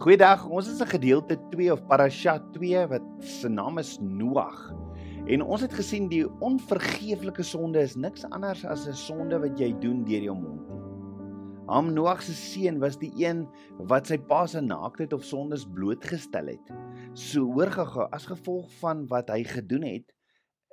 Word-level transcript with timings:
Goeiedag, 0.00 0.46
ons 0.48 0.64
is 0.64 0.78
in 0.80 0.88
gedeelte 0.88 1.36
2 1.52 1.66
of 1.74 1.80
parasha 1.84 2.38
2 2.54 2.86
wat 2.88 3.08
se 3.20 3.48
naam 3.52 3.76
is 3.82 3.98
Noag. 4.00 4.60
En 5.28 5.42
ons 5.44 5.60
het 5.60 5.74
gesien 5.76 6.06
die 6.08 6.22
onvergeeflike 6.40 7.44
sonde 7.44 7.82
is 7.84 7.98
niks 8.00 8.24
anders 8.32 8.62
as 8.64 8.86
'n 8.88 8.96
sonde 8.96 9.36
wat 9.42 9.60
jy 9.60 9.68
doen 9.82 9.98
deur 10.08 10.24
jou 10.24 10.36
mond. 10.38 10.70
Ham 11.68 11.92
Noag 11.92 12.22
se 12.22 12.32
seun 12.32 12.78
was 12.80 12.96
die 12.96 13.12
een 13.20 13.44
wat 13.92 14.06
sy 14.06 14.16
pa 14.16 14.46
se 14.46 14.62
naaktheid 14.62 15.12
of 15.12 15.24
sondes 15.24 15.66
blootgestel 15.68 16.48
het. 16.48 16.72
So 17.12 17.44
hoorgegaan 17.52 18.08
as 18.10 18.24
gevolg 18.24 18.72
van 18.80 19.04
wat 19.12 19.28
hy 19.28 19.44
gedoen 19.44 19.84
het, 19.84 20.16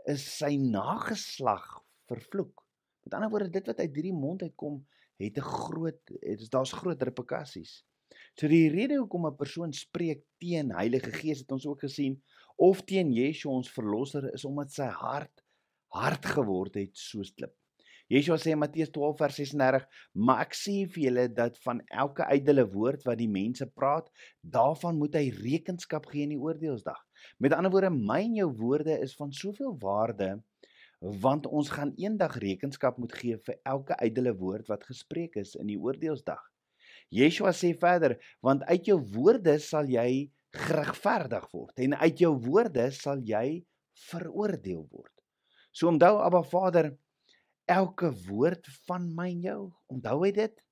is 0.05 0.23
sy 0.37 0.55
nageslag 0.55 1.83
vervloek. 2.07 2.64
Met 3.04 3.14
ander 3.14 3.29
woorde, 3.29 3.50
dit 3.50 3.68
wat 3.68 3.79
uit 3.79 3.93
hierdie 3.93 4.15
mond 4.15 4.41
uitkom, 4.41 4.86
het 5.19 5.37
'n 5.37 5.41
groot, 5.41 6.00
daar's 6.50 6.71
groot 6.71 7.04
replikasies. 7.04 7.83
So 8.37 8.46
die 8.46 8.68
rede 8.69 9.00
hoekom 9.00 9.23
'n 9.25 9.36
persoon 9.37 9.71
spreek 9.73 10.19
teen 10.37 10.69
Heilige 10.77 11.11
Gees 11.11 11.39
het 11.41 11.51
ons 11.51 11.65
ook 11.65 11.79
gesien 11.82 12.21
of 12.55 12.83
teen 12.86 13.10
Yeshua 13.11 13.51
ons 13.51 13.69
verlosser 13.73 14.27
is 14.33 14.46
omdat 14.46 14.71
sy 14.71 14.89
hart 14.93 15.41
hard 15.89 16.25
geword 16.25 16.75
het 16.77 16.93
soos 16.93 17.32
klip. 17.33 17.55
Yeshua 18.13 18.37
sê 18.37 18.51
in 18.54 18.60
Matteus 18.61 18.91
12 18.93 19.18
vers 19.18 19.36
36: 19.36 19.87
"Maar 20.13 20.41
ek 20.46 20.54
sê 20.54 20.75
vir 20.86 21.04
julle 21.04 21.25
dat 21.33 21.57
van 21.65 21.82
elke 21.87 22.27
ydelle 22.36 22.65
woord 22.69 23.04
wat 23.05 23.18
die 23.18 23.27
mense 23.27 23.65
praat, 23.65 24.11
daarvan 24.41 24.97
moet 24.97 25.15
hy 25.15 25.29
rekenskap 25.29 26.05
gee 26.05 26.24
in 26.24 26.35
die 26.35 26.39
oordeelsdag." 26.39 27.01
Met 27.39 27.54
ander 27.54 27.71
woorde, 27.71 27.89
my 27.89 28.21
en 28.21 28.35
jou 28.35 28.51
woorde 28.51 28.99
is 29.01 29.15
van 29.15 29.33
soveel 29.33 29.74
waarde 29.79 30.43
want 30.99 31.46
ons 31.46 31.69
gaan 31.69 31.93
eendag 31.97 32.38
rekenskap 32.38 32.97
moet 32.97 33.13
gee 33.13 33.38
vir 33.38 33.59
elke 33.65 33.97
ydelle 34.02 34.33
woord 34.38 34.67
wat 34.67 34.83
gespreek 34.83 35.35
is 35.35 35.55
in 35.55 35.67
die 35.67 35.77
oordeelsdag. 35.80 36.46
Yeshua 37.13 37.53
sê 37.55 37.72
verder, 37.80 38.17
want 38.44 38.66
uit 38.67 38.89
jou 38.89 38.97
woorde 39.13 39.58
sal 39.63 39.88
jy 39.89 40.27
geregverdig 40.58 41.45
word 41.53 41.83
en 41.83 41.95
uit 42.02 42.23
jou 42.23 42.33
woorde 42.47 42.88
sal 42.95 43.22
jy 43.23 43.61
veroordeel 44.09 44.83
word. 44.91 45.14
So 45.72 45.89
onthou 45.91 46.17
Abba 46.23 46.41
Vader, 46.44 46.91
elke 47.67 48.11
woord 48.27 48.67
van 48.88 49.08
my 49.16 49.30
en 49.36 49.44
jou, 49.45 49.61
onthou 49.94 50.17
hy 50.23 50.31
dit? 50.36 50.64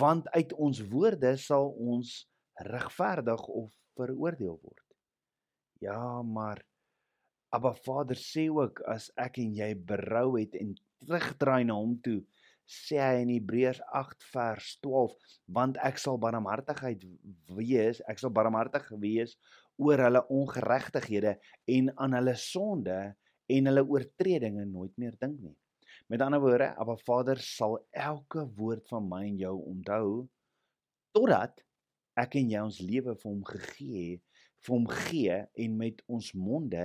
Want 0.00 0.28
uit 0.36 0.52
ons 0.56 0.80
woorde 0.92 1.34
sal 1.40 1.72
ons 1.80 2.12
regverdig 2.70 3.48
of 3.50 3.72
veroordeel 3.98 4.56
word. 4.60 4.86
Ja, 5.82 6.22
maar 6.22 6.62
Abba 7.54 7.74
Vader 7.84 8.18
sê 8.18 8.48
ook 8.50 8.80
as 8.90 9.10
ek 9.20 9.38
en 9.42 9.52
jy 9.54 9.74
berou 9.76 10.34
het 10.38 10.56
en 10.58 10.72
terugdraai 11.04 11.66
na 11.68 11.76
hom 11.78 11.98
toe, 12.02 12.22
sê 12.64 13.00
hy 13.00 13.22
in 13.22 13.32
Hebreërs 13.34 13.80
8 13.92 14.28
vers 14.32 14.70
12 14.84 15.16
want 15.56 15.80
ek 15.84 16.00
sal 16.00 16.16
barmhartigheid 16.20 17.04
wees 17.58 18.00
ek 18.08 18.22
sal 18.22 18.32
barmhartig 18.32 18.86
wees 19.02 19.36
oor 19.76 20.00
hulle 20.06 20.22
ongeregtighede 20.32 21.34
en 21.76 21.90
aan 22.00 22.16
hulle 22.18 22.36
sonde 22.40 22.98
en 23.52 23.68
hulle 23.70 23.84
oortredinge 23.84 24.64
nooit 24.70 24.94
meer 24.96 25.16
dink 25.20 25.40
nie. 25.42 25.56
Met 26.08 26.22
ander 26.24 26.40
woorde 26.40 26.70
Abba 26.80 26.96
Vader 27.04 27.40
sal 27.42 27.78
elke 27.92 28.46
woord 28.56 28.88
van 28.92 29.08
my 29.08 29.22
en 29.28 29.40
jou 29.40 29.54
onthou 29.72 30.08
totdat 31.16 31.60
ek 32.20 32.38
en 32.40 32.52
jy 32.52 32.62
ons 32.62 32.80
lewe 32.80 33.14
vir 33.16 33.30
hom 33.30 33.42
gegee 33.48 34.20
vir 34.64 34.72
hom 34.72 34.86
gee 34.88 35.40
en 35.64 35.80
met 35.80 35.98
ons 36.08 36.30
monde 36.38 36.84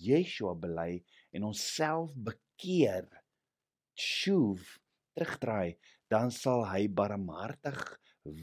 Yeshua 0.00 0.54
bely 0.56 1.00
en 1.36 1.48
onsself 1.50 2.12
bekeer. 2.14 3.08
Shuv 3.98 4.62
terugdraai, 5.16 5.76
dan 6.10 6.30
sal 6.34 6.64
hy 6.68 6.86
barmhartig 6.88 7.80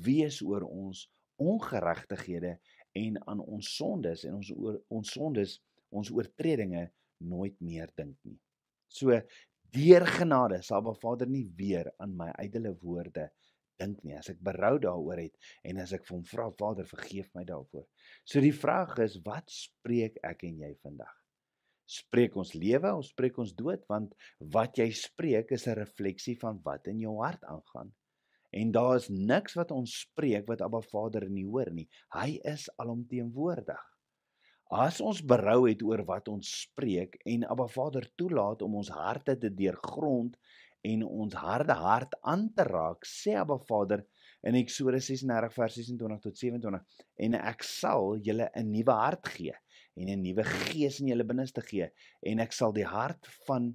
wees 0.06 0.42
oor 0.42 0.66
ons 0.68 1.06
ongeregtighede 1.38 2.58
en 2.98 3.20
aan 3.30 3.42
ons 3.44 3.76
sondes 3.78 4.24
en 4.26 4.40
ons 4.40 4.52
oor, 4.56 4.80
ons 4.94 5.12
sondes, 5.12 5.58
ons 5.94 6.12
oortredinge 6.14 6.88
nooit 7.24 7.56
meer 7.62 7.92
dink 7.98 8.18
nie. 8.26 8.40
So 8.88 9.14
deur 9.76 10.08
genade 10.18 10.62
sal 10.66 10.84
Ba 10.86 10.96
Vader 10.98 11.30
nie 11.30 11.46
weer 11.58 11.92
aan 12.02 12.16
my 12.18 12.32
ydelle 12.42 12.74
woorde 12.82 13.30
dink 13.78 14.02
nie 14.06 14.16
as 14.18 14.32
ek 14.34 14.40
berou 14.42 14.78
daaroor 14.82 15.22
het 15.22 15.52
en 15.68 15.84
as 15.84 15.94
ek 15.94 16.08
vir 16.08 16.18
hom 16.18 16.26
vra 16.26 16.50
Vader 16.60 16.88
vergeef 16.90 17.30
my 17.38 17.46
daarvoor. 17.46 17.86
So 18.26 18.42
die 18.42 18.56
vraag 18.56 18.98
is 19.06 19.20
wat 19.26 19.52
spreek 19.54 20.18
ek 20.26 20.48
en 20.50 20.64
jy 20.66 20.74
vandag? 20.82 21.14
Spreek 21.88 22.36
ons 22.36 22.52
lewe 22.54 22.92
of 23.00 23.06
spreek 23.08 23.38
ons 23.40 23.54
dood 23.56 23.84
want 23.92 24.14
wat 24.56 24.80
jy 24.82 24.90
spreek 24.92 25.54
is 25.56 25.68
'n 25.68 25.80
refleksie 25.80 26.36
van 26.40 26.60
wat 26.64 26.88
in 26.92 27.00
jou 27.00 27.16
hart 27.24 27.44
aangaan. 27.44 27.94
En 28.52 28.72
daar 28.72 28.96
is 28.96 29.10
niks 29.10 29.56
wat 29.60 29.72
ons 29.72 30.00
spreek 30.00 30.48
wat 30.48 30.62
Abba 30.62 30.82
Vader 30.82 31.30
nie 31.30 31.46
hoor 31.46 31.72
nie. 31.72 31.88
Hy 32.16 32.40
is 32.44 32.70
alomteenwoordig. 32.78 33.84
As 34.70 35.00
ons 35.02 35.22
berou 35.24 35.68
het 35.68 35.84
oor 35.84 36.04
wat 36.06 36.28
ons 36.28 36.48
spreek 36.68 37.16
en 37.26 37.44
Abba 37.48 37.68
Vader 37.68 38.08
toelaat 38.16 38.62
om 38.62 38.76
ons 38.76 38.90
harte 38.90 39.38
te 39.38 39.50
deurgrond 39.50 40.36
en 40.82 41.04
ons 41.04 41.34
harde 41.34 41.74
hart 41.74 42.16
aan 42.22 42.50
te 42.54 42.64
raak 42.68 43.08
sê 43.08 43.36
Abba 43.40 43.58
Vader 43.70 44.04
in 44.44 44.56
Eksodus 44.60 45.08
36 45.08 45.56
vers 45.56 45.78
26 45.80 46.20
tot 46.24 46.38
27 46.38 46.84
en 47.28 47.38
ek 47.40 47.64
sal 47.64 48.18
julle 48.28 48.50
'n 48.56 48.72
nuwe 48.72 48.98
hart 49.04 49.32
gee 49.36 49.56
en 49.98 50.10
'n 50.14 50.22
nuwe 50.22 50.44
gees 50.46 51.00
in 51.02 51.12
julle 51.12 51.26
binneste 51.28 51.62
gee 51.66 51.90
en 52.32 52.40
ek 52.40 52.54
sal 52.54 52.74
die 52.74 52.86
hart 52.88 53.28
van 53.48 53.72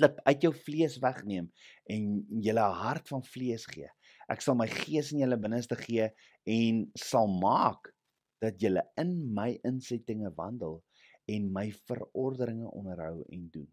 klip 0.00 0.20
uit 0.24 0.44
jou 0.46 0.52
vlees 0.56 0.98
wegneem 1.02 1.50
en 1.94 2.06
julle 2.46 2.64
'n 2.68 2.80
hart 2.84 3.08
van 3.08 3.24
vlees 3.24 3.66
gee. 3.66 3.90
Ek 4.28 4.40
sal 4.40 4.54
my 4.54 4.66
gees 4.66 5.12
in 5.12 5.20
julle 5.20 5.36
binneste 5.36 5.76
gee 5.76 6.08
en 6.46 6.90
sal 6.96 7.28
maak 7.28 7.92
dat 8.40 8.60
julle 8.60 8.82
in 8.96 9.34
my 9.34 9.58
insettinge 9.68 10.32
wandel 10.36 10.82
en 11.28 11.52
my 11.52 11.70
verordeninge 11.86 12.70
onderhou 12.70 13.22
en 13.28 13.50
doen. 13.50 13.68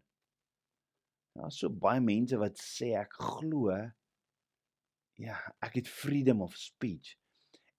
Daar's 1.34 1.58
so 1.58 1.70
baie 1.70 2.00
mense 2.00 2.36
wat 2.38 2.58
sê 2.58 2.94
ek 2.98 3.14
glo 3.14 3.70
ja, 5.20 5.36
ek 5.62 5.74
het 5.80 5.88
freedom 5.88 6.42
of 6.42 6.56
speech 6.56 7.16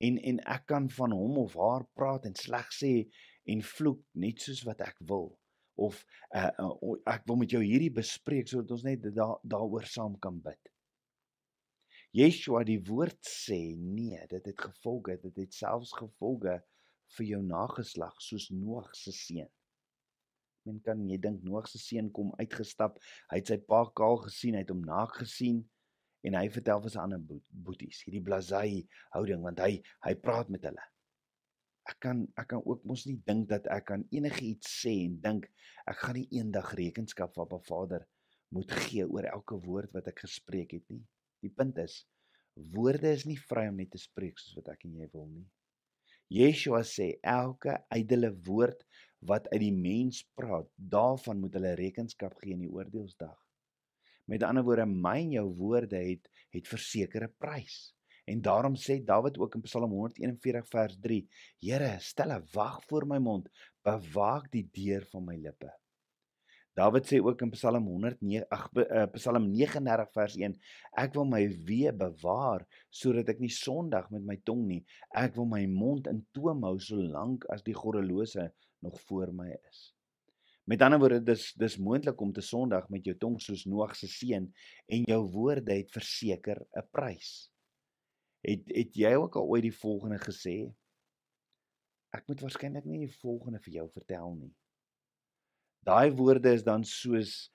en 0.02 0.18
en 0.18 0.40
ek 0.50 0.66
kan 0.70 0.90
van 0.90 1.14
hom 1.16 1.38
of 1.44 1.56
haar 1.60 1.86
praat 1.98 2.26
en 2.30 2.36
sleg 2.38 2.70
sê 2.76 2.94
en 3.50 3.64
vloek 3.66 4.02
net 4.24 4.42
soos 4.44 4.62
wat 4.68 4.84
ek 4.86 5.00
wil 5.10 5.32
of 5.82 6.02
uh, 6.36 6.52
uh, 6.62 6.98
ek 7.10 7.26
wil 7.30 7.40
met 7.42 7.54
jou 7.54 7.62
hierdie 7.64 7.94
bespreek 7.94 8.50
sodat 8.50 8.76
ons 8.76 8.86
net 8.86 9.08
daar 9.16 9.40
daaroor 9.42 9.88
saam 9.90 10.18
kan 10.22 10.38
bid. 10.44 10.60
Yeshua 12.14 12.66
die 12.68 12.82
woord 12.90 13.18
sê 13.26 13.58
nee, 13.80 14.20
dit 14.30 14.52
het 14.52 14.60
gevolge, 14.68 15.16
dit 15.24 15.42
het 15.46 15.56
selfs 15.56 15.94
gevolge 15.96 16.58
vir 17.16 17.28
jou 17.28 17.42
nageslag 17.46 18.20
soos 18.24 18.50
Noag 18.52 18.92
se 18.96 19.14
seun. 19.16 19.50
Men 20.68 20.82
kan 20.86 21.02
jy 21.08 21.18
dink 21.24 21.42
Noag 21.48 21.72
se 21.72 21.80
seun 21.82 22.12
kom 22.14 22.34
uitgestap, 22.38 23.00
hy 23.32 23.40
het 23.40 23.54
sy 23.54 23.58
pa 23.64 23.86
kaal 23.96 24.20
gesien, 24.28 24.60
hy 24.60 24.66
het 24.66 24.74
hom 24.76 24.84
naak 24.86 25.16
gesien 25.24 25.64
en 26.28 26.38
hy 26.38 26.48
vertel 26.54 26.84
vir 26.84 26.94
sy 26.94 27.02
ander 27.02 27.22
boeties 27.50 28.04
hierdie 28.06 28.24
blazai 28.26 28.84
houding 29.16 29.42
want 29.42 29.62
hy 29.64 29.80
hy 30.06 30.14
praat 30.22 30.52
met 30.54 30.68
hulle 30.68 30.84
ek 31.90 32.00
kan 32.06 32.28
ek 32.38 32.48
kan 32.54 32.62
ook 32.66 32.84
mos 32.86 33.06
nie 33.10 33.18
dink 33.26 33.50
dat 33.50 33.68
ek 33.74 33.88
kan 33.92 34.06
enigiets 34.12 34.70
sê 34.84 34.94
en 35.06 35.18
dink 35.22 35.48
ek 35.90 35.98
gaan 36.04 36.18
nie 36.20 36.28
eendag 36.40 36.74
rekenskap 36.78 37.34
van 37.36 37.48
'n 37.58 37.66
Vader 37.70 38.08
moet 38.52 38.72
gee 38.84 39.08
oor 39.08 39.26
elke 39.32 39.58
woord 39.66 39.94
wat 39.96 40.08
ek 40.08 40.26
gespreek 40.26 40.72
het 40.78 40.90
nie. 40.90 41.04
Die 41.42 41.50
punt 41.50 41.78
is 41.78 42.06
woorde 42.76 43.10
is 43.12 43.26
nie 43.26 43.40
vry 43.40 43.68
om 43.70 43.78
net 43.80 43.92
te 43.92 44.02
spreek 44.02 44.40
soos 44.40 44.58
wat 44.60 44.74
ek 44.74 44.86
en 44.86 44.98
jy 45.00 45.08
wil 45.14 45.28
nie. 45.28 45.48
Yeshua 46.32 46.82
sê 46.88 47.08
elke 47.28 47.78
ydelle 47.92 48.32
woord 48.48 48.84
wat 49.28 49.48
uit 49.52 49.62
die 49.62 49.76
mens 49.76 50.22
praat, 50.36 50.68
daarvan 50.76 51.40
moet 51.42 51.56
hulle 51.58 51.74
rekenskap 51.80 52.38
gee 52.42 52.56
in 52.56 52.66
die 52.66 52.72
oordeelsdag. 52.72 53.38
Met 54.32 54.44
ander 54.48 54.64
woorde, 54.64 54.86
my 54.88 55.18
en 55.26 55.34
jou 55.36 55.48
woorde 55.60 56.00
het 56.00 56.30
het 56.56 56.70
versekerde 56.72 57.28
prys. 57.42 57.92
En 58.30 58.42
daarom 58.42 58.76
sê 58.76 59.04
Dawid 59.04 59.38
ook 59.38 59.56
in 59.56 59.62
Psalm 59.62 59.92
141 59.92 60.68
vers 60.68 60.98
3: 61.02 61.28
Here, 61.60 61.96
stel 62.00 62.32
'n 62.32 62.48
wag 62.54 62.84
voor 62.86 63.08
my 63.08 63.18
mond, 63.18 63.50
bewaak 63.82 64.52
die 64.52 64.68
deur 64.72 65.06
van 65.12 65.26
my 65.26 65.38
lippe. 65.38 65.72
Dawid 66.74 67.06
sê 67.06 67.20
ook 67.20 67.42
in 67.42 67.50
Psalm 67.52 67.86
109 67.86 68.46
ag 68.48 68.70
uh, 68.80 69.04
Psalm 69.12 69.50
39 69.52 70.12
vers 70.16 70.36
1: 70.40 70.56
Ek 70.96 71.14
wil 71.14 71.26
my 71.28 71.44
wee 71.68 71.92
bewaar 71.92 72.64
sodat 72.90 73.28
ek 73.34 73.42
nie 73.44 73.52
sondig 73.52 74.08
met 74.14 74.24
my 74.24 74.38
tong 74.48 74.64
nie. 74.70 74.86
Ek 75.12 75.36
wil 75.36 75.50
my 75.52 75.66
mond 75.68 76.08
in 76.08 76.24
toom 76.32 76.64
hou 76.64 76.78
solank 76.80 77.44
as 77.52 77.66
die 77.68 77.76
goddelose 77.76 78.48
nog 78.80 79.02
voor 79.10 79.34
my 79.36 79.50
is. 79.52 79.92
Met 80.64 80.82
ander 80.86 81.02
woorde, 81.02 81.20
dis 81.26 81.50
dis 81.60 81.76
moontlik 81.76 82.22
om 82.24 82.32
te 82.32 82.44
sondig 82.46 82.88
met 82.94 83.04
jou 83.04 83.18
tong 83.20 83.36
soos 83.44 83.66
Noag 83.68 83.98
se 84.00 84.08
seun 84.08 84.48
en 84.88 85.08
jou 85.10 85.22
woorde 85.34 85.76
het 85.76 85.92
verseker 85.92 86.64
'n 86.72 86.88
prys. 86.92 87.51
Het 88.42 88.72
het 88.74 88.98
jy 88.98 89.14
ook 89.20 89.38
al 89.38 89.48
ooit 89.54 89.68
die 89.68 89.76
volgende 89.76 90.18
gesê? 90.22 90.56
Ek 92.12 92.28
moet 92.28 92.42
waarskynlik 92.44 92.88
nie 92.90 93.06
die 93.06 93.18
volgende 93.22 93.62
vir 93.64 93.82
jou 93.82 93.88
vertel 93.94 94.36
nie. 94.36 94.52
Daai 95.86 96.12
woorde 96.18 96.54
is 96.54 96.66
dan 96.66 96.84
soos 96.86 97.52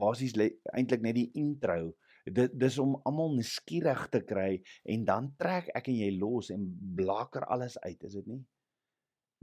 basies 0.00 0.34
eintlik 0.72 1.02
net 1.04 1.18
die 1.18 1.30
intro 1.38 1.92
Dit 2.24 2.54
dis 2.56 2.78
om 2.80 2.94
almal 3.04 3.34
nuuskierig 3.36 4.06
te 4.08 4.22
kry 4.24 4.62
en 4.88 5.02
dan 5.04 5.26
trek 5.40 5.68
ek 5.76 5.90
en 5.92 5.98
jy 5.98 6.10
los 6.16 6.48
en 6.54 6.62
blaker 6.96 7.44
alles 7.52 7.76
uit, 7.84 8.00
is 8.00 8.16
dit 8.16 8.30
nie? 8.32 8.40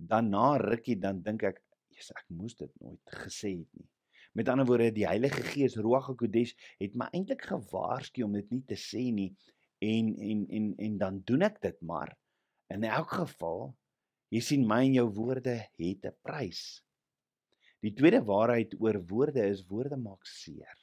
Daarna 0.02 0.56
rukkie 0.58 0.98
dan 0.98 1.22
dink 1.22 1.44
ek, 1.44 1.62
"Jesus, 1.94 2.10
ek 2.18 2.26
moes 2.30 2.56
dit 2.56 2.72
nooit 2.82 3.14
gesê 3.22 3.60
het 3.60 3.70
nie." 3.78 3.88
Met 4.34 4.50
ander 4.50 4.66
woorde, 4.66 4.92
die 4.92 5.06
Heilige 5.06 5.44
Gees, 5.44 5.76
Ruach 5.76 6.08
HaKodesh, 6.08 6.56
het 6.80 6.96
my 6.96 7.06
eintlik 7.14 7.42
gewaarsku 7.42 8.24
om 8.24 8.34
dit 8.34 8.50
nie 8.52 8.64
te 8.66 8.76
sê 8.76 9.14
nie 9.14 9.36
en 9.82 10.14
en 10.16 10.46
en 10.50 10.74
en 10.78 10.98
dan 10.98 11.22
doen 11.26 11.48
ek 11.50 11.62
dit 11.62 11.82
maar. 11.82 12.14
In 12.72 12.86
elk 12.88 13.18
geval, 13.18 13.72
jy 14.32 14.42
sien 14.46 14.68
my 14.68 14.84
en 14.86 15.00
jou 15.00 15.08
woorde 15.18 15.58
het 15.58 16.06
'n 16.06 16.16
prys. 16.22 16.84
Die 17.82 17.94
tweede 17.98 18.22
waarheid 18.24 18.78
oor 18.80 19.02
woorde 19.10 19.42
is 19.50 19.66
woorde 19.66 19.98
maak 19.98 20.26
seer. 20.26 20.78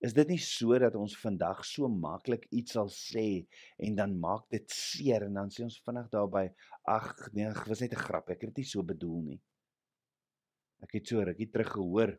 Is 0.00 0.12
dit 0.12 0.28
nie 0.28 0.40
so 0.40 0.78
dat 0.78 0.94
ons 0.94 1.16
vandag 1.16 1.64
so 1.64 1.88
maklik 1.88 2.46
iets 2.50 2.72
sal 2.72 2.88
sê 2.88 3.46
en 3.76 3.94
dan 3.96 4.18
maak 4.20 4.48
dit 4.50 4.70
seer 4.70 5.22
en 5.22 5.34
dan 5.34 5.50
sê 5.50 5.62
ons 5.64 5.80
vinnig 5.84 6.08
daarby 6.12 6.48
ag 6.84 7.12
nee, 7.32 7.48
dit 7.48 7.68
was 7.68 7.80
net 7.80 7.92
'n 7.92 8.04
grap, 8.06 8.30
ek 8.30 8.40
het 8.40 8.54
dit 8.54 8.64
nie 8.64 8.70
so 8.72 8.82
bedoel 8.82 9.22
nie. 9.22 9.40
Ek 10.82 10.92
het 10.92 11.06
so 11.08 11.20
rukkie 11.20 11.50
terug 11.50 11.72
gehoor 11.72 12.18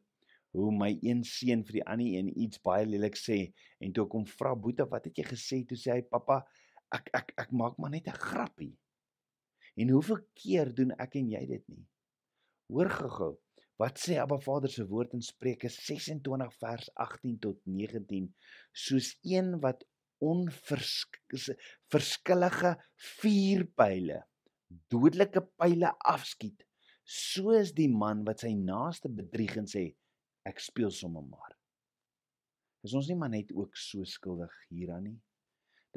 hoe 0.57 0.71
my 0.73 0.89
een 1.05 1.21
seun 1.27 1.61
vir 1.67 1.75
die 1.79 1.87
ander 1.93 2.09
een 2.17 2.29
iets 2.43 2.59
baie 2.65 2.85
lelik 2.89 3.17
sê 3.19 3.37
en 3.83 3.89
toe 3.93 4.03
ek 4.07 4.13
hom 4.17 4.25
vra 4.29 4.51
Boeta 4.63 4.85
wat 4.91 5.03
het 5.09 5.15
jy 5.19 5.25
gesê 5.29 5.57
toe 5.69 5.79
sê 5.79 5.89
hy 5.97 6.03
pappa 6.13 6.37
ek 6.97 7.05
ek 7.19 7.27
ek 7.43 7.49
maak 7.61 7.75
maar 7.77 7.93
net 7.93 8.07
'n 8.11 8.21
grappie. 8.29 8.75
En 9.77 9.87
hoeveel 9.93 10.21
keer 10.41 10.67
doen 10.73 10.91
ek 11.05 11.11
en 11.21 11.27
jy 11.35 11.43
dit 11.53 11.65
nie? 11.69 11.85
Hoor 12.73 12.89
gou-gou. 12.89 13.33
Wat 13.77 13.95
sê 14.01 14.13
Abba 14.17 14.39
Vader 14.41 14.71
se 14.73 14.83
woord 14.93 15.11
in 15.13 15.21
Spreuke 15.21 15.69
26 15.69 16.53
vers 16.63 16.87
18 16.95 17.39
tot 17.39 17.57
19 17.65 18.33
soos 18.73 19.19
een 19.21 19.59
wat 19.61 19.85
onverskillige 20.19 22.77
vuurpyle 22.95 24.25
dodelike 24.89 25.41
pile 25.61 25.89
afskiet 25.99 26.67
So 27.07 27.55
is 27.55 27.71
die 27.71 27.87
man 27.87 28.25
wat 28.27 28.41
sy 28.43 28.49
naaste 28.51 29.07
bedrieg 29.07 29.55
en 29.61 29.67
sê 29.71 29.85
ek 30.47 30.61
speel 30.63 30.91
sommer 30.93 31.25
maar. 31.27 31.55
Is 32.85 32.93
ons 32.97 33.09
nie 33.09 33.17
maar 33.19 33.33
net 33.33 33.51
ook 33.55 33.75
so 33.75 34.05
skuldig 34.07 34.53
hieraan 34.71 35.09
nie? 35.09 35.17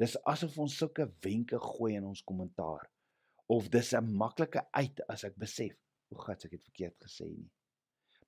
Dis 0.01 0.17
asof 0.27 0.57
ons 0.59 0.75
sulke 0.81 1.05
wenke 1.23 1.59
gooi 1.61 1.93
in 1.95 2.07
ons 2.09 2.23
kommentaar 2.25 2.87
of 3.51 3.69
dis 3.69 3.93
'n 3.93 4.11
maklike 4.17 4.63
uit 4.71 5.01
as 5.09 5.23
ek 5.27 5.35
besef, 5.37 5.75
o 6.11 6.15
God, 6.15 6.45
ek 6.45 6.55
het 6.57 6.63
verkeerd 6.69 6.97
gesê 7.05 7.27
nie. 7.27 7.49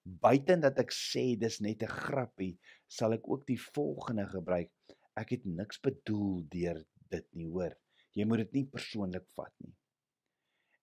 Buiten 0.03 0.59
dat 0.61 0.79
ek 0.79 0.91
sê 0.91 1.37
dis 1.39 1.61
net 1.61 1.83
'n 1.83 1.87
grappie, 1.87 2.57
sal 2.87 3.13
ek 3.13 3.27
ook 3.27 3.45
die 3.47 3.59
volgende 3.59 4.27
gebruik. 4.27 4.71
Ek 5.15 5.29
het 5.29 5.45
niks 5.45 5.79
bedoel 5.79 6.43
deur 6.49 6.83
dit 7.09 7.27
nie, 7.33 7.47
hoor. 7.47 7.75
Jy 8.13 8.25
moet 8.25 8.43
dit 8.43 8.53
nie 8.53 8.65
persoonlik 8.65 9.25
vat 9.35 9.53
nie. 9.59 9.75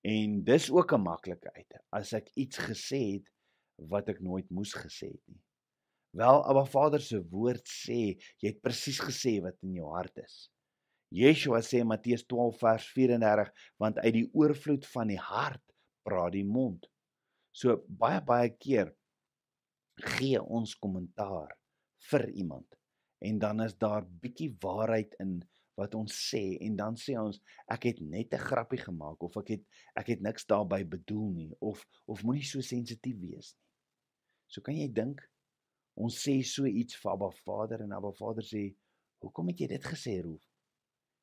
En 0.02 0.42
dis 0.44 0.70
ook 0.70 0.92
'n 0.92 1.04
maklike 1.04 1.52
uit 1.54 1.74
as 1.92 2.12
ek 2.12 2.30
iets 2.34 2.58
gesê 2.58 3.00
het 3.14 3.28
wat 3.88 4.08
ek 4.12 4.20
nooit 4.20 4.48
moes 4.50 4.74
gesê 4.76 5.10
het 5.12 5.24
nie. 5.26 5.40
Wel, 6.16 6.42
Abba 6.50 6.64
Vader 6.66 7.02
se 7.02 7.20
woord 7.30 7.66
sê, 7.70 8.16
jy 8.42 8.50
het 8.50 8.62
presies 8.62 8.98
gesê 9.00 9.38
wat 9.44 9.58
in 9.62 9.76
jou 9.78 9.92
hart 9.94 10.16
is. 10.24 10.48
Yeshua 11.14 11.60
sê 11.62 11.82
Matteus 11.86 12.24
12 12.26 12.58
vers 12.58 12.86
34, 12.94 13.52
want 13.78 13.98
uit 13.98 14.14
die 14.14 14.26
oorvloed 14.34 14.86
van 14.90 15.10
die 15.10 15.20
hart 15.22 15.62
praat 16.06 16.34
die 16.34 16.46
mond. 16.46 16.86
So 17.54 17.80
baie 17.86 18.20
baie 18.22 18.50
keer 18.58 18.92
gee 20.16 20.40
ons 20.40 20.76
kommentaar 20.78 21.54
vir 22.10 22.28
iemand 22.30 22.78
en 23.20 23.38
dan 23.38 23.60
is 23.60 23.74
daar 23.76 24.06
bietjie 24.22 24.54
waarheid 24.62 25.16
in 25.20 25.40
wat 25.80 25.94
ons 25.96 26.14
sê 26.30 26.56
en 26.64 26.76
dan 26.76 26.96
sê 27.00 27.16
ons 27.20 27.40
ek 27.74 27.88
het 27.90 28.00
net 28.00 28.34
'n 28.34 28.46
grappie 28.48 28.80
gemaak 28.80 29.22
of 29.22 29.36
ek 29.36 29.48
het 29.54 29.64
ek 29.96 30.06
het 30.14 30.20
niks 30.20 30.46
daarby 30.46 30.84
bedoel 30.84 31.28
nie 31.32 31.52
of 31.60 31.84
of 32.06 32.22
moenie 32.22 32.44
so 32.44 32.60
sensitief 32.60 33.18
wees 33.20 33.54
nie. 33.56 33.69
So 34.50 34.62
kan 34.66 34.74
jy 34.74 34.88
dink 34.90 35.22
ons 36.00 36.16
sê 36.24 36.40
so 36.46 36.66
iets 36.66 36.98
vir 36.98 37.12
Abba 37.12 37.30
Vader 37.44 37.84
en 37.84 37.92
Abba 37.94 38.10
Vader 38.18 38.46
sê 38.46 38.66
hoekom 39.22 39.52
het 39.52 39.62
jy 39.62 39.68
dit 39.76 39.90
gesê 39.92 40.16
Roef? 40.24 40.42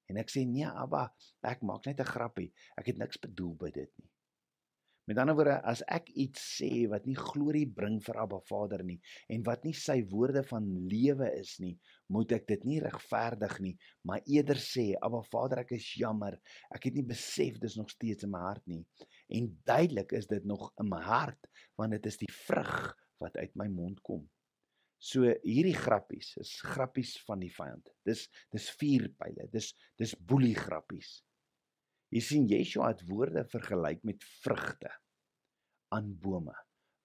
En 0.08 0.20
ek 0.22 0.32
sê 0.32 0.46
nee 0.48 0.68
Abba, 0.68 1.10
ek 1.44 1.66
maak 1.68 1.90
net 1.90 2.00
'n 2.00 2.14
grappie. 2.14 2.54
Ek 2.80 2.88
het 2.88 2.98
niks 3.02 3.20
bedoel 3.20 3.56
by 3.64 3.72
dit 3.76 3.92
nie. 4.00 4.10
Met 5.08 5.20
ander 5.22 5.36
woorde, 5.36 5.56
as 5.64 5.82
ek 5.88 6.10
iets 6.20 6.42
sê 6.58 6.70
wat 6.92 7.06
nie 7.08 7.16
glorie 7.16 7.66
bring 7.66 8.02
vir 8.04 8.18
Abba 8.20 8.42
Vader 8.50 8.84
nie 8.84 8.98
en 9.32 9.44
wat 9.48 9.64
nie 9.64 9.72
sy 9.72 10.02
woorde 10.12 10.44
van 10.44 10.66
lewe 10.92 11.30
is 11.40 11.54
nie, 11.64 11.78
moet 12.12 12.32
ek 12.36 12.48
dit 12.48 12.66
nie 12.68 12.82
regverdig 12.84 13.56
nie, 13.64 13.78
maar 14.04 14.20
eerder 14.28 14.60
sê, 14.60 14.96
Abba 15.00 15.22
Vader, 15.32 15.64
ek 15.64 15.72
is 15.80 15.88
jammer. 15.96 16.36
Ek 16.76 16.90
het 16.90 17.00
nie 17.00 17.08
besef 17.08 17.60
dis 17.60 17.78
nog 17.80 17.90
steeds 17.90 18.28
in 18.28 18.32
my 18.32 18.44
hart 18.50 18.68
nie. 18.68 18.84
En 19.32 19.48
duidelik 19.64 20.12
is 20.12 20.28
dit 20.28 20.44
nog 20.44 20.74
in 20.80 20.92
my 20.92 21.02
hart 21.04 21.52
want 21.80 21.96
dit 21.96 22.06
is 22.12 22.20
die 22.20 22.32
vrug 22.48 22.96
wat 23.22 23.38
uit 23.38 23.54
my 23.56 23.68
mond 23.72 24.02
kom. 24.06 24.26
So 24.98 25.30
hierdie 25.44 25.78
grappies 25.78 26.34
is 26.42 26.56
grappies 26.66 27.14
van 27.28 27.42
die 27.44 27.52
vyand. 27.54 27.86
Dis 28.08 28.26
dis 28.54 28.70
vuurpyle. 28.80 29.48
Dis 29.54 29.74
dis 30.00 30.16
boelie 30.18 30.56
grappies. 30.58 31.20
Jy 32.14 32.24
sien 32.24 32.48
Yeshua 32.50 32.94
het 32.94 33.04
woorde 33.10 33.44
vergelyk 33.52 34.04
met 34.08 34.24
vrugte 34.42 34.92
aan 35.94 36.14
bome 36.20 36.56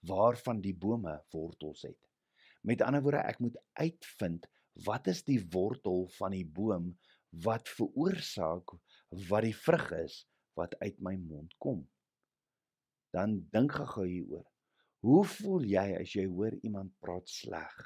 waarvan 0.06 0.58
die 0.62 0.74
bome 0.74 1.14
wortels 1.30 1.84
het. 1.86 1.98
Met 2.66 2.82
ander 2.82 3.02
woorde, 3.02 3.22
ek 3.22 3.38
moet 3.42 3.58
uitvind 3.78 4.46
wat 4.86 5.06
is 5.10 5.22
die 5.26 5.40
wortel 5.52 6.06
van 6.16 6.34
die 6.34 6.46
boom 6.46 6.92
wat 7.44 7.68
veroorsaak 7.70 8.74
wat 9.28 9.46
die 9.46 9.56
vrug 9.56 9.90
is 10.00 10.22
wat 10.58 10.74
uit 10.80 10.98
my 11.00 11.14
mond 11.20 11.54
kom. 11.62 11.84
Dan 13.12 13.42
dink 13.52 13.74
gou 13.76 14.06
hieroor. 14.06 14.46
Hoe 15.02 15.22
voel 15.26 15.64
jy 15.66 15.87
as 15.99 16.12
jy 16.14 16.28
hoor 16.31 16.54
iemand 16.62 16.93
praat 17.02 17.26
sleg 17.26 17.78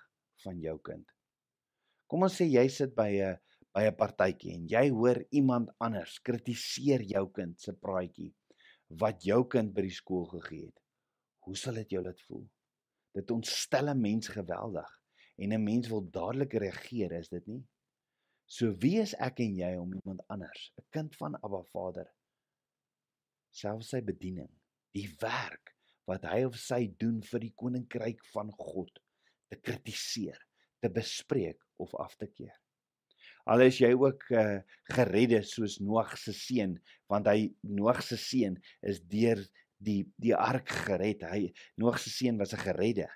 van 0.42 0.58
jou 0.60 0.74
kind? 0.84 1.04
Kom 2.12 2.26
ons 2.26 2.34
sê 2.36 2.44
jy 2.44 2.64
sit 2.68 2.92
by 2.98 3.08
'n 3.08 3.38
by 3.76 3.84
'n 3.88 3.96
partytjie 3.96 4.52
en 4.56 4.66
jy 4.68 4.82
hoor 4.92 5.18
iemand 5.40 5.70
anders 5.80 6.18
kritiseer 6.28 7.02
jou 7.14 7.24
kind 7.38 7.60
se 7.60 7.72
praatjie 7.72 8.34
wat 9.02 9.24
jou 9.24 9.38
kind 9.54 9.72
by 9.74 9.86
die 9.86 9.96
skool 9.96 10.26
gegee 10.28 10.66
het. 10.66 10.78
Hoe 11.44 11.56
sal 11.56 11.80
dit 11.80 11.94
jou 11.96 12.02
laat 12.04 12.20
voel? 12.28 12.44
Dit 13.14 13.30
ontstel 13.30 13.88
'n 13.88 14.00
mens 14.00 14.28
geweldig 14.28 14.90
en 15.38 15.52
'n 15.52 15.64
mens 15.64 15.88
wil 15.88 16.04
dadelik 16.10 16.52
reageer, 16.52 17.12
is 17.12 17.28
dit 17.28 17.46
nie? 17.46 17.64
So 18.46 18.72
wie 18.82 19.00
is 19.00 19.14
ek 19.14 19.40
en 19.40 19.56
jy 19.56 19.72
om 19.76 19.94
iemand 19.94 20.20
anders, 20.28 20.72
'n 20.76 20.84
kind 20.90 21.16
van 21.16 21.34
Abba 21.42 21.62
Vader, 21.72 22.12
selfs 23.50 23.88
sy 23.88 24.00
bediening, 24.00 24.52
die 24.92 25.08
werk 25.20 25.75
wat 26.06 26.26
hy 26.30 26.44
of 26.46 26.56
sy 26.60 26.86
doen 27.00 27.20
vir 27.22 27.40
die 27.40 27.54
koninkryk 27.54 28.22
van 28.32 28.52
God 28.52 29.02
te 29.50 29.58
kritiseer, 29.58 30.38
te 30.82 30.90
bespreek 30.92 31.60
of 31.82 31.94
af 31.98 32.16
te 32.16 32.28
keer? 32.30 32.54
Al 33.46 33.62
is 33.62 33.78
jy 33.78 33.92
ook 33.94 34.24
uh, 34.34 34.58
geredde 34.90 35.38
soos 35.46 35.78
Noag 35.78 36.16
se 36.18 36.34
seun, 36.34 36.74
want 37.10 37.28
hy 37.30 37.52
Noag 37.62 38.02
se 38.02 38.18
seun 38.18 38.56
is 38.82 38.98
deur 39.06 39.38
die 39.78 40.02
die 40.22 40.34
ark 40.34 40.72
gered. 40.86 41.22
Hy 41.30 41.52
Noag 41.78 42.00
se 42.02 42.10
seun 42.10 42.40
was 42.42 42.54
'n 42.54 42.64
geredde. 42.64 43.06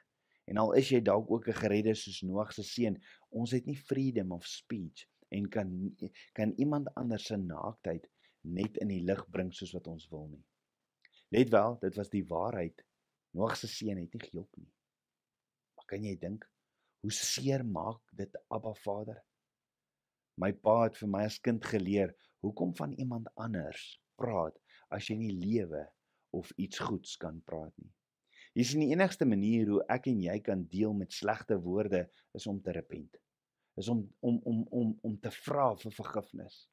En 0.46 0.58
al 0.62 0.72
is 0.78 0.90
jy 0.90 1.00
dalk 1.02 1.30
ook 1.30 1.48
'n 1.48 1.62
geredde 1.62 1.94
soos 1.94 2.22
Noag 2.22 2.52
se 2.52 2.62
seun, 2.62 3.00
ons 3.30 3.50
het 3.50 3.66
nie 3.66 3.76
freedom 3.76 4.32
of 4.32 4.46
speech 4.46 5.06
en 5.30 5.48
kan 5.48 5.96
kan 6.32 6.52
iemand 6.56 6.94
anders 6.94 7.24
se 7.24 7.36
naaktheid 7.36 8.06
net 8.40 8.76
in 8.76 8.88
die 8.88 9.02
lig 9.02 9.26
bring 9.30 9.52
soos 9.52 9.72
wat 9.72 9.86
ons 9.86 10.08
wil 10.10 10.28
nie. 10.28 10.44
Let 11.30 11.50
wel, 11.50 11.76
dit 11.78 11.94
was 11.94 12.10
die 12.10 12.24
waarheid. 12.26 12.82
Noag 13.38 13.54
se 13.56 13.68
seun 13.70 14.00
het 14.02 14.14
nie 14.14 14.22
gejok 14.24 14.56
nie. 14.58 14.70
Maar 15.78 15.86
kan 15.92 16.06
jy 16.06 16.16
dink 16.18 16.46
hoe 17.00 17.12
seer 17.14 17.62
maak 17.64 18.02
dit 18.18 18.34
Abba 18.50 18.72
Vader? 18.82 19.20
My 20.42 20.50
pa 20.52 20.88
het 20.88 20.98
vir 20.98 21.10
my 21.12 21.22
as 21.28 21.38
kind 21.38 21.64
geleer 21.64 22.16
hoekom 22.42 22.74
van 22.76 22.96
iemand 22.98 23.30
anders 23.38 24.00
praat 24.18 24.58
as 24.90 25.06
jy 25.06 25.20
nie 25.20 25.32
lewe 25.36 25.84
of 26.34 26.50
iets 26.58 26.82
goeds 26.82 27.14
kan 27.20 27.38
praat 27.46 27.72
nie. 27.78 27.92
Jy 28.58 28.66
sien 28.66 28.82
die 28.82 28.90
enigste 28.90 29.28
manier 29.28 29.70
hoe 29.70 29.84
ek 29.92 30.08
en 30.10 30.22
jy 30.24 30.38
kan 30.42 30.66
deel 30.72 30.94
met 30.98 31.14
slegte 31.14 31.60
woorde 31.62 32.08
is 32.34 32.46
om 32.50 32.58
te 32.62 32.74
repent. 32.74 33.14
Is 33.78 33.88
om 33.88 34.02
om 34.18 34.40
om 34.50 34.64
om 34.74 34.94
om 35.06 35.18
te 35.22 35.30
vra 35.44 35.70
vir 35.78 35.94
vergifnis. 35.94 36.64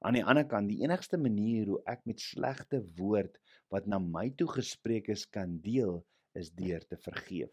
Aan 0.00 0.16
die 0.16 0.24
ander 0.24 0.46
kant, 0.48 0.70
die 0.70 0.80
enigste 0.80 1.18
manier 1.20 1.66
hoe 1.68 1.80
ek 1.92 2.06
met 2.08 2.22
slegte 2.24 2.78
woord 2.96 3.34
wat 3.72 3.88
na 3.90 3.98
my 4.00 4.30
toe 4.32 4.48
gespreek 4.48 5.10
is 5.12 5.26
kan 5.28 5.58
deel 5.60 5.98
is 6.40 6.48
deur 6.56 6.86
te 6.88 6.96
vergeef. 7.04 7.52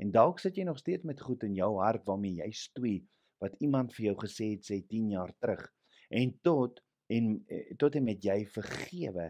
En 0.00 0.12
dalk 0.14 0.40
sit 0.40 0.56
jy 0.56 0.64
nog 0.64 0.80
steeds 0.80 1.04
met 1.04 1.20
goed 1.20 1.44
in 1.44 1.58
jou 1.58 1.74
hart 1.82 2.06
waarmee 2.08 2.40
jy 2.40 2.48
stoei 2.56 2.94
wat 3.44 3.58
iemand 3.60 3.92
vir 3.92 4.06
jou 4.10 4.16
gesê 4.22 4.54
het 4.54 4.64
sê 4.64 4.80
10 4.80 5.12
jaar 5.18 5.34
terug 5.44 5.66
en 6.16 6.32
tot 6.46 6.80
en 7.12 7.30
eh, 7.52 7.76
tot 7.76 7.96
en 7.98 8.08
met 8.08 8.24
jy 8.24 8.38
vergewe 8.54 9.28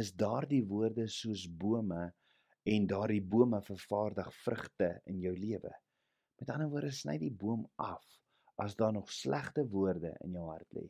is 0.00 0.14
daardie 0.16 0.62
woorde 0.64 1.04
soos 1.12 1.44
bome 1.60 2.06
en 2.66 2.88
daardie 2.88 3.22
bome 3.22 3.60
vervaardig 3.68 4.30
vrugte 4.42 4.94
in 5.12 5.20
jou 5.20 5.34
lewe. 5.36 5.72
Met 6.40 6.52
ander 6.56 6.72
woorde 6.72 6.92
sny 6.94 7.18
die 7.20 7.32
boom 7.32 7.68
af 7.76 8.04
as 8.64 8.76
daar 8.80 8.96
nog 8.96 9.12
slegte 9.12 9.66
woorde 9.68 10.16
in 10.24 10.40
jou 10.40 10.48
hart 10.48 10.72
lê. 10.72 10.88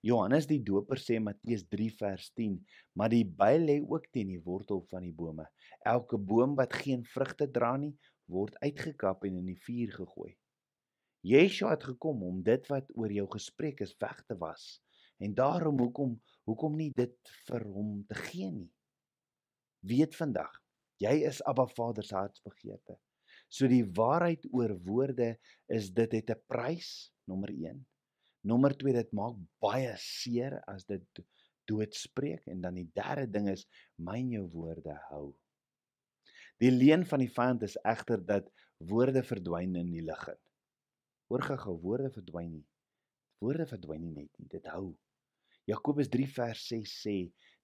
Johannes 0.00 0.46
die 0.48 0.62
Doper 0.64 0.96
sê 0.96 1.18
Matteus 1.20 1.66
3 1.68 1.90
vers 1.98 2.30
10, 2.38 2.54
maar 2.96 3.10
die 3.12 3.24
byl 3.24 3.66
lê 3.68 3.76
ook 3.84 4.06
teen 4.14 4.30
die 4.32 4.40
wortel 4.40 4.80
van 4.88 5.04
die 5.04 5.12
bome. 5.12 5.44
Elke 5.84 6.16
boom 6.16 6.54
wat 6.56 6.72
geen 6.72 7.02
vrugte 7.04 7.50
dra 7.52 7.74
nie, 7.76 7.92
word 8.30 8.56
uitgekap 8.64 9.26
en 9.28 9.36
in 9.42 9.50
die 9.50 9.58
vuur 9.66 9.92
gegooi. 9.98 10.32
Yeshua 11.26 11.74
het 11.74 11.84
gekom 11.84 12.22
om 12.24 12.40
dit 12.40 12.64
wat 12.72 12.88
oor 12.96 13.12
jou 13.12 13.26
gespreek 13.34 13.82
is 13.84 13.92
weg 14.00 14.22
te 14.24 14.38
was. 14.40 14.80
En 15.20 15.34
daarom 15.36 15.76
hoekom 15.82 16.16
hoekom 16.48 16.78
nie 16.80 16.90
dit 16.96 17.34
vir 17.46 17.66
hom 17.68 18.00
te 18.08 18.16
gee 18.24 18.48
nie. 18.50 18.70
Weet 19.84 20.16
vandag, 20.16 20.54
jy 21.04 21.12
is 21.28 21.42
Abba 21.44 21.66
Vader 21.76 22.06
se 22.08 22.16
hartsbegeerte. 22.16 22.96
So 23.52 23.68
die 23.68 23.84
waarheid 23.84 24.48
oor 24.48 24.72
woorde 24.86 25.34
is 25.68 25.92
dit 25.92 26.12
het 26.16 26.30
'n 26.30 26.40
prys, 26.48 27.12
nommer 27.28 27.52
1. 27.52 27.84
Nommer 28.40 28.72
2 28.76 28.96
dit 28.96 29.12
maak 29.12 29.36
baie 29.60 29.92
seer 30.00 30.56
as 30.70 30.86
dit 30.88 31.22
doodspreek 31.68 32.46
en 32.48 32.62
dan 32.64 32.78
die 32.80 32.88
derde 32.96 33.26
ding 33.28 33.50
is 33.52 33.66
myn 34.00 34.30
jou 34.32 34.46
woorde 34.54 34.96
hou. 35.10 35.26
Die 36.60 36.72
leen 36.72 37.04
van 37.08 37.22
die 37.22 37.32
vyand 37.32 37.62
is 37.64 37.76
egter 37.88 38.20
dat 38.24 38.48
woorde 38.90 39.22
verdwyn 39.24 39.76
in 39.80 39.92
die 39.92 40.04
lug 40.04 40.24
in. 40.32 40.40
Hoor 41.30 41.44
gou, 41.62 41.76
woorde 41.84 42.10
verdwyn 42.10 42.50
nie. 42.56 42.66
Woorde 43.44 43.66
verdwyn 43.68 44.02
nie 44.02 44.24
net 44.24 44.32
nie, 44.40 44.48
dit 44.50 44.66
hou. 44.72 44.90
Jakobus 45.68 46.10
3 46.12 46.26
vers 46.34 46.64
6 46.72 46.96
sê 47.04 47.16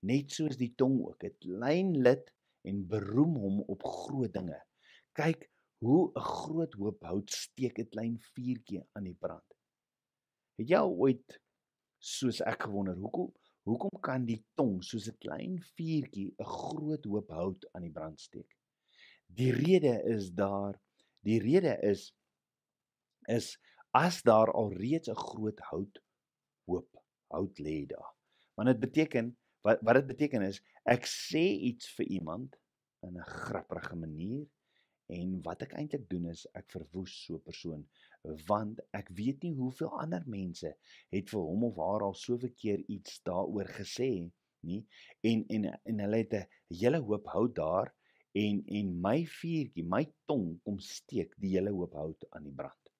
net 0.07 0.33
soos 0.33 0.61
die 0.61 0.71
tong 0.79 1.01
ook, 1.03 1.19
dit 1.25 1.49
lyn 1.49 1.97
lid 2.05 2.31
en 2.69 2.85
beroem 2.89 3.35
hom 3.43 3.61
op 3.73 3.85
groot 3.85 4.33
dinge. 4.33 4.61
Kyk 5.17 5.49
hoe 5.85 6.13
'n 6.13 6.21
groot 6.21 6.73
hoop 6.81 7.03
hout 7.05 7.31
steek 7.31 7.79
'n 7.81 7.91
klein 7.91 8.17
vuurtjie 8.33 8.85
aan 8.95 9.09
die 9.09 9.19
brand. 9.19 9.56
Het 10.57 10.73
jy 10.73 10.83
ooit 11.05 11.41
soos 12.01 12.41
ek 12.45 12.67
gewonder 12.69 12.97
hoekom 13.01 13.33
hoekom 13.67 13.99
kan 14.07 14.25
die 14.29 14.39
tong 14.59 14.79
soos 14.89 15.09
'n 15.11 15.19
klein 15.25 15.57
vuurtjie 15.77 16.29
'n 16.33 16.51
groot 16.51 17.05
hoop 17.13 17.31
hout 17.39 17.67
aan 17.75 17.83
die 17.87 17.95
brand 17.97 18.21
steek? 18.21 18.57
Die 19.27 19.53
rede 19.53 19.95
is 20.15 20.31
daar 20.31 20.79
die 21.27 21.41
rede 21.43 21.75
is 21.83 22.13
is 23.29 23.57
as 23.91 24.23
daar 24.23 24.53
al 24.53 24.73
reeds 24.73 25.09
'n 25.09 25.23
groot 25.29 25.61
hout 25.71 25.99
hoop 26.71 27.03
hout 27.35 27.59
lê 27.59 27.87
daar. 27.87 28.13
Want 28.55 28.69
dit 28.69 28.81
beteken 28.81 29.37
wat 29.67 29.83
wat 29.83 29.95
dit 30.01 30.07
beteken 30.07 30.43
is 30.43 30.63
ek 30.85 31.05
sê 31.11 31.45
iets 31.71 31.91
vir 31.99 32.07
iemand 32.19 32.57
in 33.03 33.19
'n 33.19 33.31
grappige 33.45 33.97
manier 33.97 34.47
en 35.07 35.43
wat 35.43 35.63
ek 35.63 35.75
eintlik 35.75 36.09
doen 36.09 36.31
is 36.31 36.47
ek 36.55 36.71
verwoes 36.71 37.15
so 37.25 37.35
'n 37.35 37.47
persoon 37.49 37.83
want 38.47 38.81
ek 38.97 39.09
weet 39.19 39.43
nie 39.43 39.55
hoeveel 39.55 39.93
ander 40.01 40.25
mense 40.27 40.73
het 41.15 41.31
vir 41.31 41.45
hom 41.51 41.65
of 41.71 41.77
haar 41.77 42.07
al 42.09 42.15
soveel 42.15 42.53
keer 42.57 42.83
iets 42.93 43.21
daaroor 43.29 43.71
gesê 43.79 44.11
nie 44.67 44.83
en 45.31 45.45
en 45.57 45.69
en 45.75 46.03
hulle 46.05 46.23
het 46.25 46.35
'n 46.35 46.49
hele 46.81 47.01
hoop 47.09 47.27
hout 47.35 47.55
daar 47.55 47.95
en 48.37 48.63
en 48.79 48.93
my 49.01 49.19
vuurtjie 49.39 49.85
my 49.85 50.05
tong 50.31 50.59
kom 50.65 50.79
steek 50.79 51.35
die 51.41 51.55
hele 51.57 51.73
hoop 51.73 51.95
hout 51.97 52.27
aan 52.31 52.45
die 52.45 52.55
brand. 52.55 52.93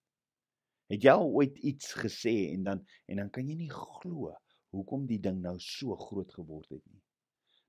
Het 0.87 1.03
jy 1.03 1.13
al 1.13 1.29
ooit 1.39 1.57
iets 1.57 1.93
gesê 1.99 2.35
en 2.53 2.63
dan 2.63 2.85
en 3.05 3.21
dan 3.21 3.29
kan 3.29 3.47
jy 3.47 3.57
nie 3.59 3.73
glo 3.73 4.33
hoekom 4.75 5.05
die 5.07 5.19
ding 5.19 5.41
nou 5.41 5.57
so 5.59 5.95
groot 5.95 6.33
geword 6.33 6.69
het 6.69 6.85
nie. 6.85 7.03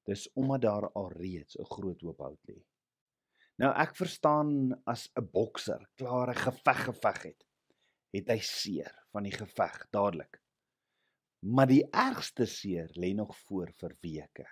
Dis 0.08 0.28
omdat 0.34 0.62
daar 0.62 0.90
al 0.92 1.10
reeds 1.12 1.58
'n 1.58 1.64
groot 1.74 2.00
hoop 2.00 2.18
hout 2.18 2.42
lê. 2.48 2.58
Nou 3.58 3.72
ek 3.74 3.96
verstaan 3.96 4.82
as 4.86 5.10
'n 5.16 5.28
bokser 5.32 5.88
klaar 5.96 6.30
'n 6.30 6.42
geveg 6.46 6.84
geveg 6.84 7.22
het 7.22 7.47
het 8.14 8.30
hy 8.32 8.38
seer 8.44 8.92
van 9.12 9.26
die 9.28 9.34
geveg 9.34 9.82
dadelik. 9.94 10.40
Maar 11.46 11.70
die 11.70 11.84
ergste 11.94 12.48
seer 12.50 12.90
lê 12.98 13.12
nog 13.14 13.34
voor 13.46 13.70
vir 13.78 13.94
weke. 14.02 14.46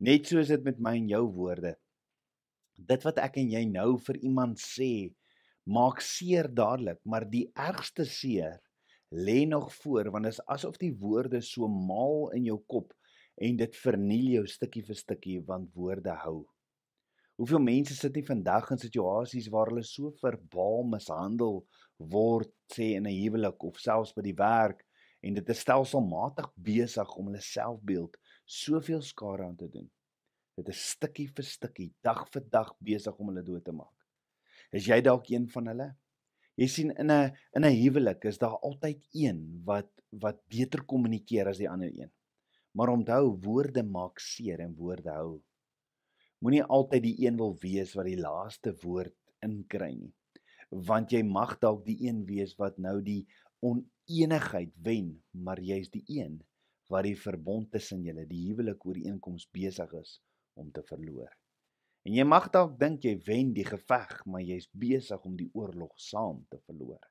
Net 0.00 0.26
soos 0.26 0.50
dit 0.50 0.64
met 0.66 0.80
my 0.82 0.96
en 0.98 1.08
jou 1.10 1.24
woorde. 1.36 1.74
Dit 2.74 3.04
wat 3.04 3.20
ek 3.22 3.38
en 3.42 3.50
jy 3.52 3.62
nou 3.68 3.98
vir 4.00 4.18
iemand 4.24 4.58
sê, 4.62 5.12
maak 5.68 6.00
seer 6.02 6.48
dadelik, 6.48 6.98
maar 7.04 7.28
die 7.28 7.46
ergste 7.54 8.06
seer 8.08 8.58
lê 9.10 9.44
nog 9.46 9.74
voor 9.82 10.10
want 10.14 10.24
dit 10.24 10.32
is 10.32 10.44
asof 10.46 10.78
die 10.78 10.92
woorde 10.94 11.40
so 11.42 11.66
maal 11.68 12.30
in 12.36 12.46
jou 12.46 12.60
kop 12.70 12.94
en 13.42 13.56
dit 13.58 13.76
verniel 13.82 14.28
jou 14.36 14.46
stukkie 14.46 14.84
vir 14.86 14.98
stukkie 14.98 15.40
want 15.46 15.70
woorde 15.74 16.14
hou. 16.22 16.44
Hoeveel 17.40 17.62
mense 17.64 17.96
sit 17.96 18.14
nie 18.14 18.26
vandag 18.26 18.68
in 18.70 18.80
situasies 18.80 19.48
waar 19.52 19.70
hulle 19.72 19.84
so 19.86 20.12
verbaal 20.20 20.84
mishandel 20.92 21.62
word 22.12 22.52
sê 22.72 22.94
in 22.96 23.06
'n 23.06 23.16
huwelik 23.22 23.62
of 23.64 23.78
selfs 23.78 24.12
by 24.16 24.22
die 24.22 24.36
werk 24.36 24.84
en 25.22 25.34
dit 25.34 25.48
is 25.48 25.60
stelselmatig 25.60 26.48
besig 26.56 27.16
om 27.16 27.26
hulle 27.26 27.40
selfbeeld 27.40 28.16
soveel 28.44 29.02
skade 29.02 29.44
aan 29.44 29.56
te 29.56 29.68
doen. 29.68 29.90
Dit 30.56 30.68
is 30.68 30.90
stukkie 30.90 31.28
vir 31.28 31.44
stukkie, 31.44 31.92
dag 32.02 32.28
vir 32.32 32.44
dag 32.50 32.74
besig 32.80 33.18
om 33.18 33.28
hulle 33.28 33.42
dood 33.42 33.64
te 33.64 33.72
maak. 33.72 33.96
Is 34.72 34.86
jy 34.86 35.00
dalk 35.00 35.28
een 35.30 35.48
van 35.48 35.66
hulle? 35.66 35.90
Jy 36.56 36.68
sien 36.68 36.90
in 36.90 37.10
'n 37.10 37.32
in 37.56 37.64
'n 37.64 37.76
huwelik 37.82 38.24
is 38.24 38.38
daar 38.38 38.58
altyd 38.62 39.04
een 39.12 39.62
wat 39.64 39.90
wat 40.12 40.40
beter 40.48 40.82
kommunikeer 40.82 41.48
as 41.48 41.58
die 41.58 41.70
ander 41.70 41.88
een. 41.88 42.10
Maar 42.74 42.88
onthou, 42.88 43.38
woorde 43.42 43.82
maak 43.82 44.18
seer 44.18 44.60
en 44.60 44.74
woorde 44.74 45.10
hou 45.10 45.42
moenie 46.40 46.62
altyd 46.64 47.04
die 47.04 47.16
een 47.26 47.36
wil 47.36 47.54
wees 47.60 47.92
wat 47.96 48.08
die 48.08 48.20
laaste 48.20 48.72
woord 48.82 49.16
inkry 49.44 49.92
nie 49.96 50.12
want 50.70 51.12
jy 51.12 51.22
mag 51.26 51.56
dalk 51.62 51.84
die 51.86 51.98
een 52.06 52.24
wees 52.28 52.54
wat 52.58 52.78
nou 52.78 53.00
die 53.02 53.24
oneenigheid 53.66 54.72
wen 54.86 55.12
maar 55.46 55.60
jy's 55.60 55.90
die 55.90 56.04
een 56.06 56.38
wat 56.90 57.06
die 57.06 57.18
verbond 57.18 57.70
tussen 57.74 58.02
julle 58.06 58.26
die 58.30 58.46
huwelik 58.48 58.86
ooreenkoms 58.86 59.46
besig 59.54 59.92
is 60.00 60.18
om 60.54 60.70
te 60.72 60.82
verloor 60.90 61.30
en 62.06 62.16
jy 62.16 62.24
mag 62.24 62.50
dalk 62.54 62.78
dink 62.80 63.04
jy 63.04 63.16
wen 63.26 63.54
die 63.56 63.66
geveg 63.66 64.14
maar 64.26 64.44
jy's 64.46 64.68
besig 64.72 65.24
om 65.26 65.36
die 65.36 65.50
oorlog 65.54 65.94
saam 66.00 66.44
te 66.50 66.60
verloor 66.66 67.02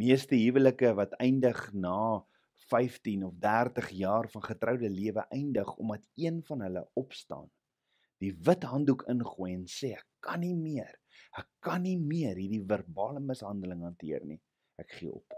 meeste 0.00 0.36
huwelike 0.40 0.94
wat 0.98 1.14
eindig 1.22 1.60
na 1.72 2.24
15 2.70 3.24
of 3.28 3.34
30 3.42 3.90
jaar 3.98 4.30
van 4.32 4.42
getroude 4.42 4.90
lewe 4.90 5.26
eindig 5.28 5.76
omdat 5.76 6.08
een 6.16 6.40
van 6.48 6.64
hulle 6.64 6.88
opstaan 6.94 7.50
die 8.24 8.32
wit 8.46 8.64
handdoek 8.70 9.04
ingooi 9.10 9.52
en 9.52 9.64
sê 9.68 9.94
ek 9.98 10.06
kan 10.24 10.40
nie 10.40 10.54
meer. 10.56 10.92
Ek 11.40 11.48
kan 11.64 11.82
nie 11.84 11.96
meer 12.00 12.38
hierdie 12.38 12.62
verbale 12.68 13.22
mishandeling 13.22 13.82
hanteer 13.86 14.24
nie. 14.28 14.40
Ek 14.80 14.96
gee 14.98 15.12
op. 15.14 15.36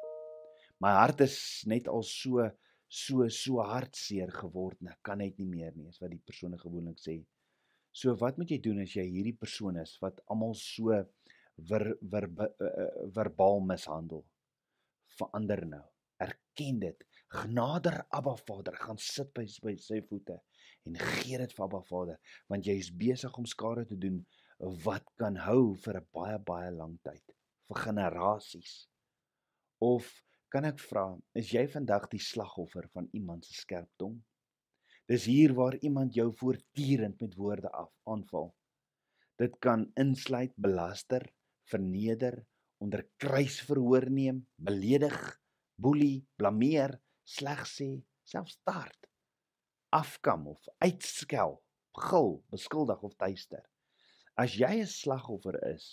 My 0.83 0.93
hart 0.99 1.23
is 1.25 1.39
net 1.69 1.89
al 1.89 2.05
so 2.07 2.51
so 2.97 3.27
so 3.35 3.65
hartseer 3.67 4.31
geword 4.31 4.79
en 4.83 4.93
ek 4.93 5.01
kan 5.09 5.19
net 5.19 5.41
nie 5.41 5.49
meer 5.51 5.73
nie, 5.75 5.89
is 5.91 5.99
wat 5.99 6.13
die 6.13 6.23
persoon 6.23 6.55
gewoonlik 6.61 7.01
sê. 7.03 7.17
So 7.91 8.15
wat 8.21 8.39
moet 8.39 8.53
jy 8.55 8.61
doen 8.63 8.83
as 8.85 8.95
jy 8.95 9.07
hierdie 9.09 9.37
persoon 9.41 9.81
is 9.83 9.97
wat 10.05 10.21
almal 10.31 10.55
so 10.61 10.93
ver, 10.93 11.87
ver, 12.13 12.29
ver, 12.39 12.53
eh, 12.61 12.71
eh, 12.85 13.07
verbaal 13.17 13.65
mishandel? 13.67 14.23
Verander 15.19 15.65
nou. 15.67 15.83
Erken 16.23 16.79
dit. 16.85 17.07
Genader 17.33 18.05
Abba 18.15 18.37
Vader, 18.47 18.77
gaan 18.79 19.01
sit 19.03 19.33
by, 19.35 19.49
by 19.65 19.75
sy 19.83 19.99
voete 20.07 20.39
en 20.87 20.99
gee 21.19 21.39
dit 21.41 21.55
vir 21.57 21.65
Abba 21.67 21.83
Vader 21.89 22.19
want 22.53 22.67
jy 22.69 22.77
is 22.81 22.93
besig 22.95 23.39
om 23.41 23.49
skade 23.51 23.87
te 23.91 23.99
doen 23.99 24.21
wat 24.59 25.05
kan 25.21 25.37
hou 25.37 25.75
vir 25.85 25.97
'n 26.01 26.07
baie 26.13 26.39
baie 26.39 26.71
lang 26.71 26.99
tyd 27.03 27.25
vir 27.69 27.83
generasies. 27.87 28.89
Of 29.81 30.25
kan 30.49 30.65
ek 30.65 30.79
vra 30.79 31.19
is 31.35 31.53
jy 31.53 31.67
vandag 31.67 32.09
die 32.09 32.23
slagoffer 32.23 32.89
van 32.95 33.09
iemand 33.13 33.45
se 33.45 33.55
skerp 33.55 33.91
tong 33.99 34.23
dis 35.07 35.25
hier 35.31 35.55
waar 35.55 35.77
iemand 35.87 36.15
jou 36.15 36.33
voortdurend 36.35 37.21
met 37.21 37.35
woorde 37.39 37.71
af 37.71 37.93
aanval. 38.05 38.55
Dit 39.39 39.59
kan 39.63 39.91
insluit 39.95 40.55
belaster 40.57 41.23
verneder 41.71 42.47
onder 42.83 43.07
kruis 43.17 43.61
verhoor 43.69 44.11
neem 44.11 44.47
beledig 44.57 45.19
boelie 45.77 46.27
blameer 46.37 46.99
sleg 47.25 47.63
sê 47.71 47.91
selfs 48.27 48.59
tart 48.65 49.07
afkam 49.97 50.49
of 50.51 50.67
uitskel, 50.83 51.57
gil, 51.97 52.33
beskuldig 52.53 53.03
of 53.07 53.15
tuister. 53.17 53.63
As 54.43 54.55
jy 54.61 54.73
'n 54.81 54.91
slagoffer 54.93 55.57
is 55.73 55.85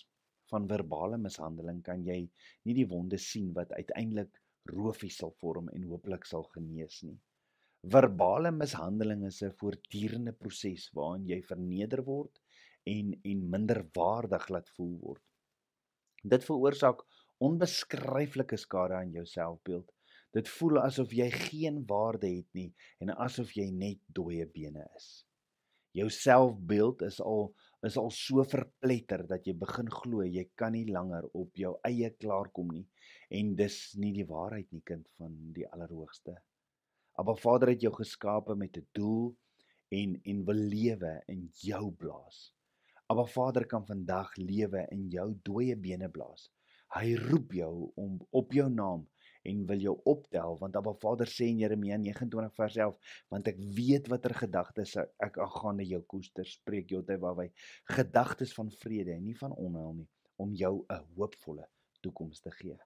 van 0.52 0.68
verbale 0.72 1.18
mishandeling, 1.26 1.82
kan 1.84 2.04
jy 2.04 2.18
nie 2.66 2.76
die 2.80 2.88
wonde 2.94 3.18
sien 3.18 3.54
wat 3.58 3.72
uiteindelik 3.72 4.42
roofies 4.72 5.18
sal 5.22 5.32
vorm 5.44 5.70
en 5.76 5.88
hopelik 5.92 6.26
sal 6.26 6.44
genees 6.56 7.02
nie. 7.08 7.18
Verbale 7.96 8.52
mishandeling 8.52 9.26
is 9.32 9.42
'n 9.44 9.56
voortdurende 9.62 10.34
proses 10.44 10.90
waarin 11.00 11.28
jy 11.28 11.42
verneder 11.42 12.04
word 12.04 12.40
en 12.96 13.16
en 13.34 13.50
minderwaardig 13.56 14.50
laat 14.50 14.70
voel 14.78 14.96
word. 15.08 15.26
Dit 16.24 16.44
veroorsaak 16.44 17.04
onbeskryflike 17.40 18.58
skade 18.58 18.96
aan 18.96 19.12
jou 19.12 19.26
selfbeeld 19.26 19.92
Dit 20.34 20.50
voel 20.50 20.80
asof 20.82 21.12
jy 21.14 21.28
geen 21.30 21.84
waarde 21.90 22.30
het 22.32 22.48
nie 22.58 22.72
en 23.06 23.14
asof 23.26 23.52
jy 23.54 23.68
net 23.70 24.00
dooie 24.18 24.48
bene 24.50 24.82
is. 24.98 25.10
Jou 25.94 26.10
selfbeeld 26.10 27.04
is 27.06 27.20
al 27.22 27.52
is 27.86 27.98
al 28.00 28.10
so 28.16 28.44
verpletter 28.48 29.26
dat 29.28 29.46
jy 29.46 29.54
begin 29.60 29.90
glo 29.92 30.24
jy 30.24 30.46
kan 30.58 30.72
nie 30.74 30.86
langer 30.88 31.26
op 31.36 31.60
jou 31.60 31.74
eie 31.86 32.10
klaarkom 32.16 32.72
nie 32.72 32.86
en 33.40 33.52
dis 33.60 33.76
nie 34.00 34.14
die 34.16 34.26
waarheid 34.30 34.72
nie 34.72 34.82
kind 34.88 35.06
van 35.20 35.36
die 35.54 35.68
allerhoogste. 35.68 36.38
Maar 37.20 37.38
Vader 37.38 37.74
het 37.74 37.84
jou 37.86 37.92
geskape 37.94 38.56
met 38.56 38.78
'n 38.78 38.88
doel 38.98 39.36
en 39.92 40.20
en 40.24 40.46
wil 40.46 40.62
lewe 40.76 41.14
in 41.28 41.50
jou 41.62 41.92
blaas. 41.92 42.54
Maar 43.08 43.28
Vader 43.28 43.66
kan 43.66 43.86
vandag 43.86 44.36
lewe 44.38 44.88
in 44.92 45.10
jou 45.10 45.30
dooie 45.44 45.76
bene 45.76 46.10
blaas. 46.10 46.50
Hy 46.96 47.16
roep 47.16 47.54
jou 47.54 47.92
om 47.96 48.18
op 48.32 48.54
jou 48.54 48.70
naam 48.70 49.08
en 49.50 49.66
wil 49.68 49.86
jou 49.86 49.96
optel 50.10 50.58
want 50.62 50.76
Abba 50.80 50.96
Vader 51.04 51.28
sê 51.28 51.50
in 51.52 51.62
Jeremia 51.64 51.98
29 51.98 52.56
vers 52.56 52.80
11 52.88 53.16
want 53.36 53.48
ek 53.52 53.62
weet 53.78 54.10
watter 54.14 54.36
gedagtes 54.44 54.96
ek 54.98 55.40
aangaande 55.46 55.86
jou 55.92 56.02
koester 56.16 56.48
spreek 56.48 56.92
Jotewawai 56.96 57.50
gedagtes 57.98 58.54
van 58.58 58.72
vrede 58.84 59.16
en 59.18 59.26
nie 59.28 59.38
van 59.38 59.56
onheil 59.56 59.96
nie 60.02 60.10
om 60.44 60.54
jou 60.54 60.86
'n 60.90 61.06
hoopvolle 61.16 61.68
toekoms 62.02 62.40
te 62.42 62.52
gee. 62.52 62.78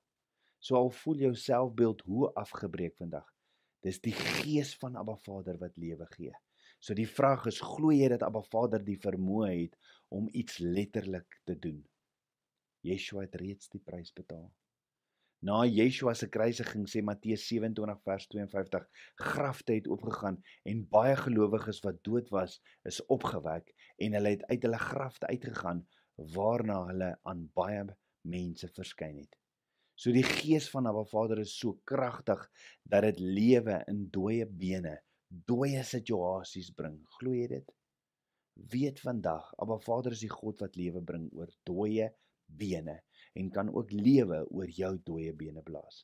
So 0.59 0.75
al 0.75 0.89
voel 0.89 1.17
jou 1.25 1.35
selfbeeld 1.35 2.01
hoe 2.01 2.33
afgebreek 2.33 2.95
vandag. 2.97 3.27
Dis 3.81 4.01
die 4.01 4.13
gees 4.13 4.75
van 4.81 4.95
Abba 4.95 5.15
Vader 5.15 5.57
wat 5.57 5.77
lewe 5.77 6.05
gee. 6.05 6.33
So 6.79 6.93
die 6.93 7.07
vraag 7.07 7.45
is 7.45 7.61
glo 7.61 7.91
jy 7.91 8.09
dat 8.09 8.23
Abba 8.23 8.41
Vader 8.41 8.83
die 8.83 8.99
vermoë 8.99 9.51
het 9.61 9.77
om 10.09 10.29
iets 10.31 10.57
letterlik 10.57 11.41
te 11.45 11.59
doen? 11.59 11.85
Yeshua 12.81 13.21
het 13.21 13.35
reeds 13.35 13.69
die 13.69 13.81
prys 13.81 14.13
betaal. 14.13 14.51
Na 15.39 15.65
Yeshua 15.69 16.15
se 16.17 16.25
kruisiging 16.33 16.87
sê 16.89 17.03
Matteus 17.05 17.43
27 17.45 17.99
vers 18.09 18.25
52 18.31 18.87
grafte 19.21 19.75
het 19.75 19.87
oopgegaan 19.87 20.39
en 20.65 20.79
baie 20.89 21.13
gelowiges 21.19 21.81
wat 21.85 21.99
dood 22.07 22.31
was 22.33 22.55
is 22.89 22.97
opgewek 23.05 23.69
en 24.01 24.17
hulle 24.17 24.31
het 24.33 24.47
uit 24.49 24.65
hulle 24.65 24.79
grafte 24.81 25.29
uitgegaan 25.29 25.83
waarna 26.33 26.79
hulle 26.89 27.11
aan 27.29 27.45
baie 27.53 27.85
mense 28.25 28.71
verskyn 28.73 29.19
het. 29.21 29.37
So 29.93 30.09
die 30.13 30.25
gees 30.25 30.71
van 30.73 30.89
Abba 30.89 31.05
Vader 31.05 31.43
is 31.45 31.53
so 31.53 31.77
kragtig 31.85 32.41
dat 32.81 33.05
dit 33.05 33.21
lewe 33.21 33.83
in 33.93 34.07
dooie 34.09 34.49
bene, 34.49 34.95
dooie 35.29 35.83
situasies 35.85 36.73
bring. 36.73 36.97
Glo 37.19 37.37
jy 37.37 37.45
dit? 37.53 37.73
Weet 38.73 39.05
vandag, 39.05 39.53
Abba 39.61 39.77
Vader 39.85 40.17
is 40.17 40.25
die 40.25 40.33
God 40.33 40.65
wat 40.65 40.81
lewe 40.81 41.05
bring 41.05 41.29
oor 41.37 41.53
dooie 41.69 42.09
bene 42.49 43.03
en 43.37 43.49
kan 43.53 43.69
ook 43.73 43.91
lewe 43.93 44.41
oor 44.49 44.69
jou 44.73 44.93
dooie 45.05 45.33
bene 45.37 45.61
blaas. 45.65 46.03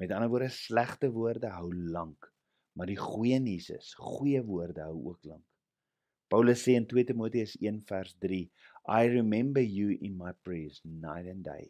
Met 0.00 0.12
ander 0.14 0.30
woorde, 0.32 0.50
slegte 0.50 1.10
woorde 1.14 1.50
hou 1.54 1.68
lank, 1.94 2.28
maar 2.76 2.90
die 2.90 2.98
goeie 2.98 3.38
nuus 3.42 3.68
is, 3.70 3.92
goeie 4.00 4.40
woorde 4.46 4.82
hou 4.86 4.96
ook 5.12 5.30
lank. 5.30 5.44
Paulus 6.32 6.62
sê 6.64 6.78
in 6.78 6.86
2 6.88 7.04
Timoteus 7.10 7.52
1 7.60 7.82
vers 7.90 8.14
3, 8.24 8.40
I 8.88 9.08
remember 9.12 9.60
you 9.60 9.92
in 10.00 10.16
my 10.16 10.32
prayers 10.46 10.80
night 10.82 11.28
and 11.28 11.44
day. 11.44 11.68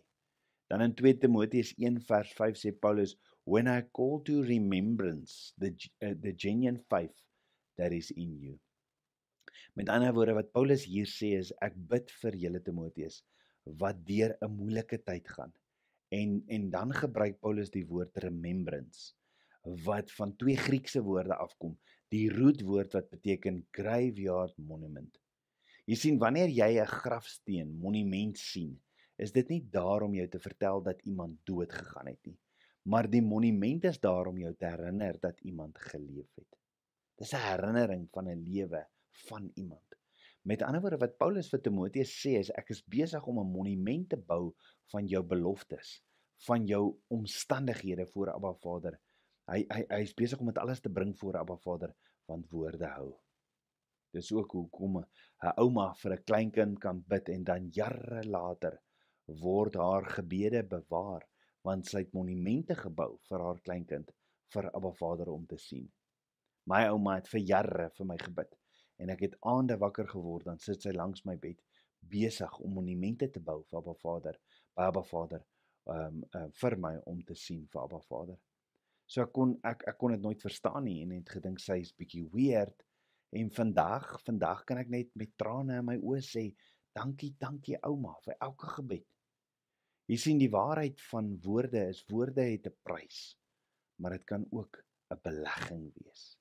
Dan 0.70 0.84
in 0.86 0.94
2 0.96 1.18
Timoteus 1.24 1.74
1 1.76 1.98
vers 2.08 2.30
5 2.38 2.60
sê 2.60 2.70
Paulus, 2.72 3.16
when 3.44 3.66
I 3.66 3.82
call 3.92 4.22
to 4.28 4.44
remembrance 4.46 5.52
the 5.58 5.74
uh, 6.00 6.14
the 6.22 6.32
genuine 6.32 6.78
faith 6.88 7.18
that 7.76 7.92
is 7.92 8.12
in 8.14 8.38
you. 8.38 8.54
Met 9.74 9.90
ander 9.90 10.14
woorde 10.14 10.36
wat 10.38 10.52
Paulus 10.54 10.86
hier 10.86 11.10
sê 11.10 11.34
is 11.40 11.50
ek 11.64 11.74
bid 11.90 12.14
vir 12.22 12.38
julle 12.46 12.62
Timoteus 12.62 13.22
wat 13.62 14.06
deur 14.06 14.36
'n 14.40 14.50
moeilike 14.50 15.02
tyd 15.02 15.28
gaan. 15.28 15.52
En 16.08 16.42
en 16.46 16.70
dan 16.70 16.92
gebruik 16.92 17.40
Paulus 17.40 17.70
die 17.70 17.86
woord 17.86 18.16
remembrance 18.16 19.14
wat 19.62 20.12
van 20.12 20.36
twee 20.36 20.56
Griekse 20.56 21.02
woorde 21.02 21.36
afkom. 21.36 21.78
Die 22.08 22.30
rootwoord 22.30 22.92
wat 22.92 23.08
beteken 23.10 23.66
graveyard 23.70 24.56
monument. 24.58 25.18
Jy 25.84 25.94
sien 25.94 26.18
wanneer 26.18 26.48
jy 26.48 26.80
'n 26.80 26.86
grafsteen 26.86 27.70
monument 27.78 28.38
sien, 28.38 28.80
is 29.16 29.32
dit 29.32 29.48
nie 29.48 29.62
daar 29.70 30.02
om 30.02 30.14
jou 30.14 30.28
te 30.28 30.38
vertel 30.38 30.82
dat 30.82 31.02
iemand 31.02 31.38
dood 31.44 31.72
gegaan 31.72 32.06
het 32.06 32.26
nie, 32.26 32.38
maar 32.82 33.08
die 33.10 33.22
monument 33.22 33.84
is 33.84 34.00
daar 34.00 34.26
om 34.26 34.38
jou 34.38 34.54
te 34.54 34.66
herinner 34.66 35.18
dat 35.20 35.40
iemand 35.40 35.78
geleef 35.78 36.30
het. 36.34 36.58
Dis 37.18 37.32
'n 37.34 37.44
herinnering 37.50 38.08
van 38.10 38.28
'n 38.28 38.42
lewe 38.42 38.86
van 39.10 39.50
iemand. 39.54 39.91
Met 40.42 40.62
ander 40.66 40.80
woorde 40.82 40.98
wat 40.98 41.18
Paulus 41.22 41.48
vir 41.52 41.60
Timoteus 41.62 42.12
sê 42.18 42.32
is 42.40 42.48
ek 42.58 42.72
is 42.74 42.80
besig 42.90 43.26
om 43.30 43.36
'n 43.38 43.50
monument 43.50 44.08
te 44.10 44.16
bou 44.30 44.54
van 44.90 45.06
jou 45.06 45.22
beloftes, 45.22 45.90
van 46.46 46.64
jou 46.66 46.98
omstandighede 47.16 48.06
voor 48.10 48.32
Abba 48.32 48.50
Vader. 48.64 48.96
Hy 49.46 49.60
hy 49.70 49.84
hy 49.90 50.00
is 50.02 50.14
besig 50.18 50.40
om 50.40 50.48
dit 50.50 50.58
alles 50.58 50.80
te 50.80 50.90
bring 50.90 51.12
voor 51.20 51.38
Abba 51.38 51.56
Vader 51.56 51.94
want 52.26 52.50
woorde 52.50 52.88
hou. 52.94 53.12
Dis 54.12 54.32
ook 54.32 54.52
hoekom 54.52 54.98
'n 54.98 55.52
ouma 55.62 55.94
vir 56.02 56.12
'n 56.16 56.24
kleinkind 56.24 56.80
kan 56.80 57.04
bid 57.06 57.28
en 57.28 57.44
dan 57.44 57.70
jare 57.70 58.24
later 58.24 58.80
word 59.26 59.74
haar 59.74 60.10
gebede 60.10 60.64
bewaar 60.64 61.22
want 61.62 61.86
sy 61.86 61.98
het 61.98 62.12
monumente 62.12 62.74
gebou 62.74 63.20
vir 63.28 63.38
haar 63.38 63.60
kleinkind 63.60 64.10
vir 64.54 64.70
Abba 64.74 64.90
Vader 64.90 65.30
om 65.30 65.46
te 65.46 65.58
sien. 65.58 65.92
My 66.66 66.88
ouma 66.88 67.14
het 67.14 67.28
vir 67.28 67.40
jare 67.40 67.90
vir 67.90 68.06
my 68.06 68.18
gebid 68.18 68.58
en 69.02 69.12
ek 69.14 69.26
het 69.26 69.36
aande 69.50 69.76
wakker 69.80 70.08
geword 70.10 70.46
dan 70.48 70.60
sit 70.62 70.84
sy 70.84 70.92
langs 70.94 71.24
my 71.28 71.36
bed 71.40 71.60
besig 72.12 72.54
om 72.60 72.78
monumente 72.78 73.28
te 73.30 73.40
bou 73.40 73.60
vir 73.68 73.78
Abba 73.80 73.94
Vader, 74.02 74.38
by 74.76 74.88
Abba 74.90 75.02
Vader, 75.06 75.44
um 75.92 76.22
uh, 76.38 76.48
vir 76.60 76.76
my 76.78 76.94
om 77.10 77.20
te 77.26 77.34
sien 77.38 77.66
vir 77.72 77.82
Abba 77.82 78.00
Vader. 78.08 78.38
So 79.06 79.22
ek 79.24 79.32
kon 79.34 79.56
ek 79.66 79.84
ek 79.90 79.98
kon 79.98 80.14
dit 80.14 80.22
nooit 80.22 80.42
verstaan 80.42 80.86
nie 80.86 81.00
en 81.02 81.14
het 81.16 81.34
gedink 81.36 81.60
sy 81.62 81.80
is 81.82 81.94
bietjie 81.98 82.24
weird 82.34 82.86
en 83.38 83.50
vandag 83.54 84.08
vandag 84.26 84.64
kan 84.68 84.80
ek 84.82 84.92
net 84.92 85.10
met 85.18 85.34
trane 85.40 85.80
in 85.80 85.88
my 85.88 85.98
oë 85.98 86.22
sê 86.26 86.46
dankie 86.96 87.32
dankie 87.40 87.78
ouma 87.88 88.14
vir 88.26 88.38
elke 88.40 88.70
gebed. 88.78 89.06
Jy 90.10 90.18
sien 90.18 90.40
die 90.40 90.50
waarheid 90.52 91.00
van 91.10 91.30
woorde 91.44 91.86
is 91.90 92.02
woorde 92.10 92.44
het 92.46 92.66
'n 92.68 92.78
prys 92.84 93.22
maar 94.02 94.10
dit 94.10 94.24
kan 94.24 94.46
ook 94.50 94.84
'n 95.10 95.18
belegging 95.22 95.92
wees. 95.94 96.38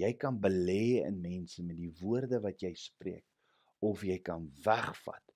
Jy 0.00 0.12
kan 0.20 0.38
belê 0.40 1.02
in 1.04 1.18
mense 1.20 1.62
met 1.66 1.76
die 1.78 1.92
woorde 2.00 2.40
wat 2.44 2.62
jy 2.64 2.72
spreek 2.78 3.26
of 3.84 4.04
jy 4.06 4.18
kan 4.24 4.46
wegvat 4.64 5.34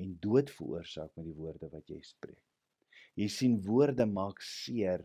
en 0.00 0.16
dood 0.24 0.50
veroorsaak 0.52 1.12
met 1.16 1.28
die 1.28 1.36
woorde 1.36 1.68
wat 1.72 1.88
jy 1.92 2.00
spreek. 2.04 2.42
Jy 3.16 3.28
sien 3.28 3.58
woorde 3.64 4.06
maak 4.08 4.40
seer 4.44 5.04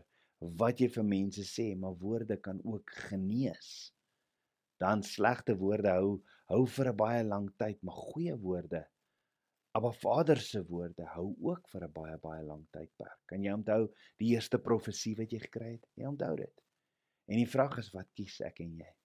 wat 0.60 0.80
jy 0.80 0.88
vir 0.92 1.04
mense 1.04 1.44
sê, 1.44 1.72
maar 1.76 1.96
woorde 2.00 2.38
kan 2.40 2.60
ook 2.64 2.92
genees. 3.08 3.92
Dan 4.80 5.02
slegte 5.04 5.56
woorde 5.58 5.96
hou 5.96 6.20
hou 6.48 6.62
vir 6.76 6.88
'n 6.92 6.96
baie 6.96 7.24
lang 7.24 7.48
tyd, 7.60 7.82
maar 7.82 7.98
goeie 8.12 8.36
woorde 8.36 8.86
Maar 9.80 9.94
Vader 9.94 10.36
se 10.36 10.64
woorde 10.66 11.04
hou 11.04 11.36
ook 11.40 11.68
vir 11.68 11.84
'n 11.84 11.92
baie 11.92 12.16
baie 12.18 12.42
lang 12.42 12.66
tydperk. 12.70 13.18
Kan 13.26 13.42
jy 13.42 13.52
onthou 13.52 13.94
die 14.16 14.30
eerste 14.34 14.58
profesie 14.58 15.14
wat 15.16 15.30
jy 15.30 15.38
gekry 15.38 15.72
het? 15.72 15.86
Jy 15.94 16.06
onthou 16.06 16.36
dit. 16.36 16.62
En 17.28 17.36
die 17.36 17.50
vraag 17.50 17.78
is 17.78 17.90
wat 17.92 18.08
kies 18.14 18.40
ek 18.40 18.60
en 18.60 18.74
jy? 18.76 18.97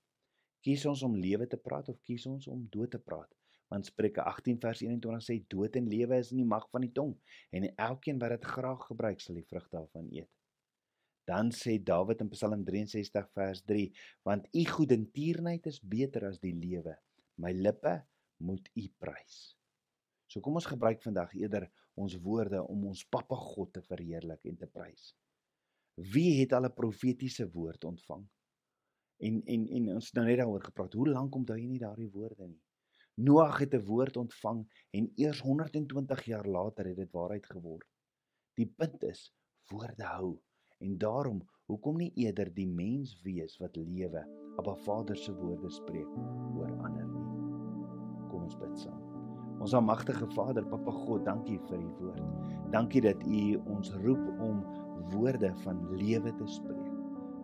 Kies 0.63 0.85
ons 0.87 1.01
om 1.03 1.15
lewe 1.19 1.43
te 1.51 1.57
praat 1.59 1.89
of 1.91 1.97
kies 2.07 2.23
ons 2.29 2.45
om 2.47 2.61
dood 2.71 2.93
te 2.93 2.99
praat? 2.99 3.27
Want 3.73 3.89
Spreuke 3.89 4.23
18 4.23 4.61
vers 4.63 4.83
21 4.85 5.23
sê 5.25 5.35
dood 5.51 5.75
en 5.75 5.89
lewe 5.91 6.19
is 6.23 6.29
in 6.31 6.39
die 6.39 6.47
mag 6.47 6.69
van 6.71 6.85
die 6.85 6.93
tong 6.95 7.11
en 7.51 7.67
elkeen 7.73 8.21
wat 8.21 8.31
dit 8.37 8.45
graag 8.53 8.85
gebruik 8.87 9.19
sal 9.23 9.35
die 9.35 9.47
vrug 9.49 9.65
daarvan 9.73 10.07
eet. 10.13 10.29
Dan 11.27 11.51
sê 11.55 11.75
Dawid 11.83 12.23
in 12.23 12.31
Psalm 12.31 12.63
63 12.67 13.27
vers 13.35 13.63
3 13.67 13.89
want 14.29 14.47
u 14.55 14.63
goedertierenheid 14.69 15.67
is 15.71 15.81
beter 15.95 16.29
as 16.29 16.39
die 16.39 16.53
lewe. 16.55 16.95
My 17.43 17.51
lippe 17.51 17.97
moet 18.43 18.69
u 18.79 18.85
prys. 19.03 19.57
So 20.31 20.39
kom 20.39 20.55
ons 20.61 20.69
gebruik 20.69 21.03
vandag 21.03 21.35
eerder 21.35 21.67
ons 21.99 22.15
woorde 22.23 22.61
om 22.63 22.87
ons 22.93 23.03
Pappa 23.11 23.35
God 23.35 23.75
te 23.75 23.83
verheerlik 23.83 24.47
en 24.47 24.55
te 24.63 24.71
prys. 24.71 25.11
Wie 26.13 26.39
het 26.39 26.55
al 26.55 26.71
'n 26.71 26.73
profetiese 26.73 27.51
woord 27.51 27.83
ontvang? 27.83 28.23
En 29.23 29.41
en 29.55 29.65
en 29.79 29.89
ons 29.95 30.05
het 30.05 30.19
nou 30.19 30.25
net 30.27 30.39
daaroor 30.41 30.63
gepraat. 30.63 30.93
Hoe 30.99 31.09
lank 31.09 31.35
onthou 31.35 31.57
jy 31.57 31.67
nie 31.67 31.81
daardie 31.81 32.09
woorde 32.11 32.47
nie? 32.47 32.61
Noag 33.15 33.59
het 33.61 33.73
'n 33.77 33.85
woord 33.85 34.17
ontvang 34.17 34.63
en 34.91 35.11
eers 35.15 35.39
120 35.39 36.23
jaar 36.25 36.47
later 36.47 36.85
het 36.85 36.97
dit 36.97 37.11
waarheid 37.11 37.45
geword. 37.45 37.87
Die 38.57 38.67
punt 38.67 39.03
is 39.03 39.33
woorde 39.69 40.03
hou. 40.03 40.39
En 40.79 40.97
daarom, 40.97 41.41
hoekom 41.65 41.97
nie 41.97 42.11
eerder 42.15 42.53
die 42.53 42.67
mens 42.67 43.21
wees 43.21 43.57
wat 43.57 43.75
lewe, 43.75 44.25
Abba 44.57 44.75
Vader 44.75 45.17
se 45.17 45.33
woorde 45.35 45.69
spreek 45.69 46.09
oor 46.57 46.71
ander 46.83 47.07
nie. 47.07 47.27
Kom 48.29 48.43
ons 48.43 48.57
bid 48.57 48.77
saam. 48.77 48.99
Ons 49.63 49.73
almagtige 49.73 50.27
Vader, 50.35 50.65
Papa 50.67 50.91
God, 50.91 51.23
dankie 51.25 51.59
vir 51.69 51.79
u 51.79 51.91
woord. 52.01 52.23
Dankie 52.73 53.01
dat 53.05 53.21
u 53.23 53.55
ons 53.71 53.93
roep 54.03 54.41
om 54.43 54.63
woorde 55.13 55.53
van 55.63 55.79
lewe 55.95 56.33
te 56.35 56.47
spreek. 56.47 56.82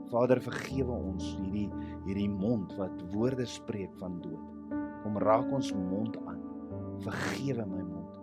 Vader, 0.10 0.42
vergewe 0.42 0.96
ons 0.96 1.26
hierdie 1.38 1.68
hierdie 2.08 2.30
mond 2.32 2.74
wat 2.80 3.04
woorde 3.14 3.46
spreek 3.50 3.94
van 4.02 4.20
dood. 4.24 4.76
Kom 5.04 5.20
raak 5.24 5.50
ons 5.56 5.72
mond 5.74 6.18
aan. 6.28 6.42
Vergewe 7.06 7.66
my 7.70 7.84
mond. 7.84 8.18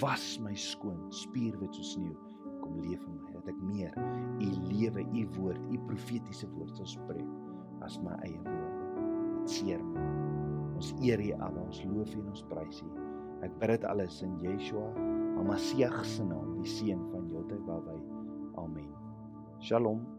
Was 0.00 0.38
my 0.40 0.54
skoon, 0.56 1.00
spierwit 1.12 1.74
soos 1.76 1.94
sneeu. 1.96 2.16
Kom 2.62 2.78
leef 2.80 3.02
in 3.04 3.18
my 3.18 3.34
dat 3.34 3.50
ek 3.52 3.60
meer 3.66 3.98
u 4.40 4.50
lewe, 4.70 5.04
u 5.04 5.26
woord, 5.36 5.66
u 5.68 5.80
profetiese 5.90 6.48
woord 6.54 6.78
sal 6.80 6.88
spreek 6.96 7.82
as 7.84 7.98
my 8.00 8.16
eie 8.24 8.38
woorde. 8.46 9.02
Wat 9.34 9.58
seer 9.58 9.82
maak. 9.92 10.24
Ons 10.74 10.90
eer 11.02 11.20
U, 11.22 11.30
Abba. 11.38 11.62
Ons 11.68 11.82
loof 11.86 12.14
U 12.16 12.22
en 12.22 12.32
ons 12.32 12.44
prys 12.50 12.82
U. 12.82 12.90
Ek 13.46 13.54
bid 13.60 13.74
dit 13.74 13.86
alles 13.90 14.20
in 14.26 14.34
Yeshua, 14.42 14.88
Hamasieg 15.36 15.96
se 16.08 16.26
naam, 16.26 16.54
die 16.58 16.70
seun 16.70 17.06
van 17.12 17.30
Jodai 17.30 17.60
Babai. 17.68 17.98
Amen. 18.62 18.90
Shalom. 19.60 20.13